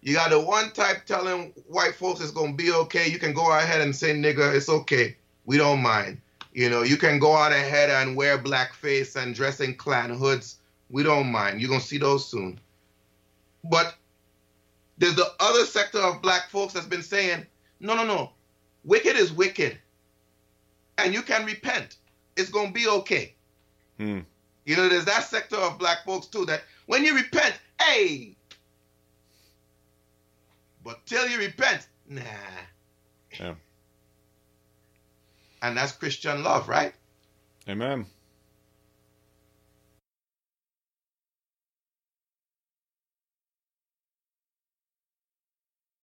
You 0.00 0.14
got 0.14 0.30
the 0.30 0.40
one 0.40 0.72
type 0.72 1.06
telling 1.06 1.52
white 1.66 1.94
folks 1.94 2.20
it's 2.20 2.30
gonna 2.30 2.54
be 2.54 2.72
okay. 2.72 3.08
You 3.08 3.18
can 3.18 3.32
go 3.32 3.56
ahead 3.56 3.80
and 3.80 3.94
say 3.94 4.14
nigga, 4.14 4.54
it's 4.54 4.68
okay. 4.68 5.16
We 5.44 5.56
don't 5.56 5.80
mind. 5.82 6.20
You 6.52 6.70
know, 6.70 6.82
you 6.82 6.96
can 6.96 7.18
go 7.18 7.36
out 7.36 7.52
ahead 7.52 7.90
and 7.90 8.16
wear 8.16 8.38
blackface 8.38 9.16
and 9.16 9.34
dress 9.34 9.60
in 9.60 9.74
Klan 9.74 10.10
hoods. 10.10 10.56
We 10.90 11.02
don't 11.02 11.30
mind. 11.30 11.60
You're 11.60 11.70
gonna 11.70 11.80
see 11.80 11.98
those 11.98 12.28
soon. 12.28 12.58
But 13.64 13.94
there's 14.96 15.14
the 15.14 15.30
other 15.38 15.64
sector 15.64 15.98
of 15.98 16.22
black 16.22 16.50
folks 16.50 16.72
that's 16.72 16.86
been 16.86 17.02
saying, 17.02 17.46
no, 17.80 17.94
no, 17.94 18.04
no. 18.04 18.32
Wicked 18.84 19.16
is 19.16 19.32
wicked. 19.32 19.78
And 20.96 21.14
you 21.14 21.22
can 21.22 21.44
repent. 21.44 21.96
It's 22.36 22.50
gonna 22.50 22.72
be 22.72 22.88
okay. 22.88 23.34
Hmm. 23.98 24.20
You 24.68 24.76
know, 24.76 24.86
there's 24.90 25.06
that 25.06 25.24
sector 25.24 25.56
of 25.56 25.78
black 25.78 26.04
folks 26.04 26.26
too 26.26 26.44
that 26.44 26.62
when 26.84 27.02
you 27.02 27.14
repent, 27.14 27.58
hey. 27.80 28.36
But 30.84 31.06
till 31.06 31.26
you 31.26 31.38
repent, 31.38 31.88
nah. 32.06 32.20
Yeah. 33.40 33.54
And 35.62 35.74
that's 35.74 35.92
Christian 35.92 36.42
love, 36.42 36.68
right? 36.68 36.92
Amen. 37.66 38.04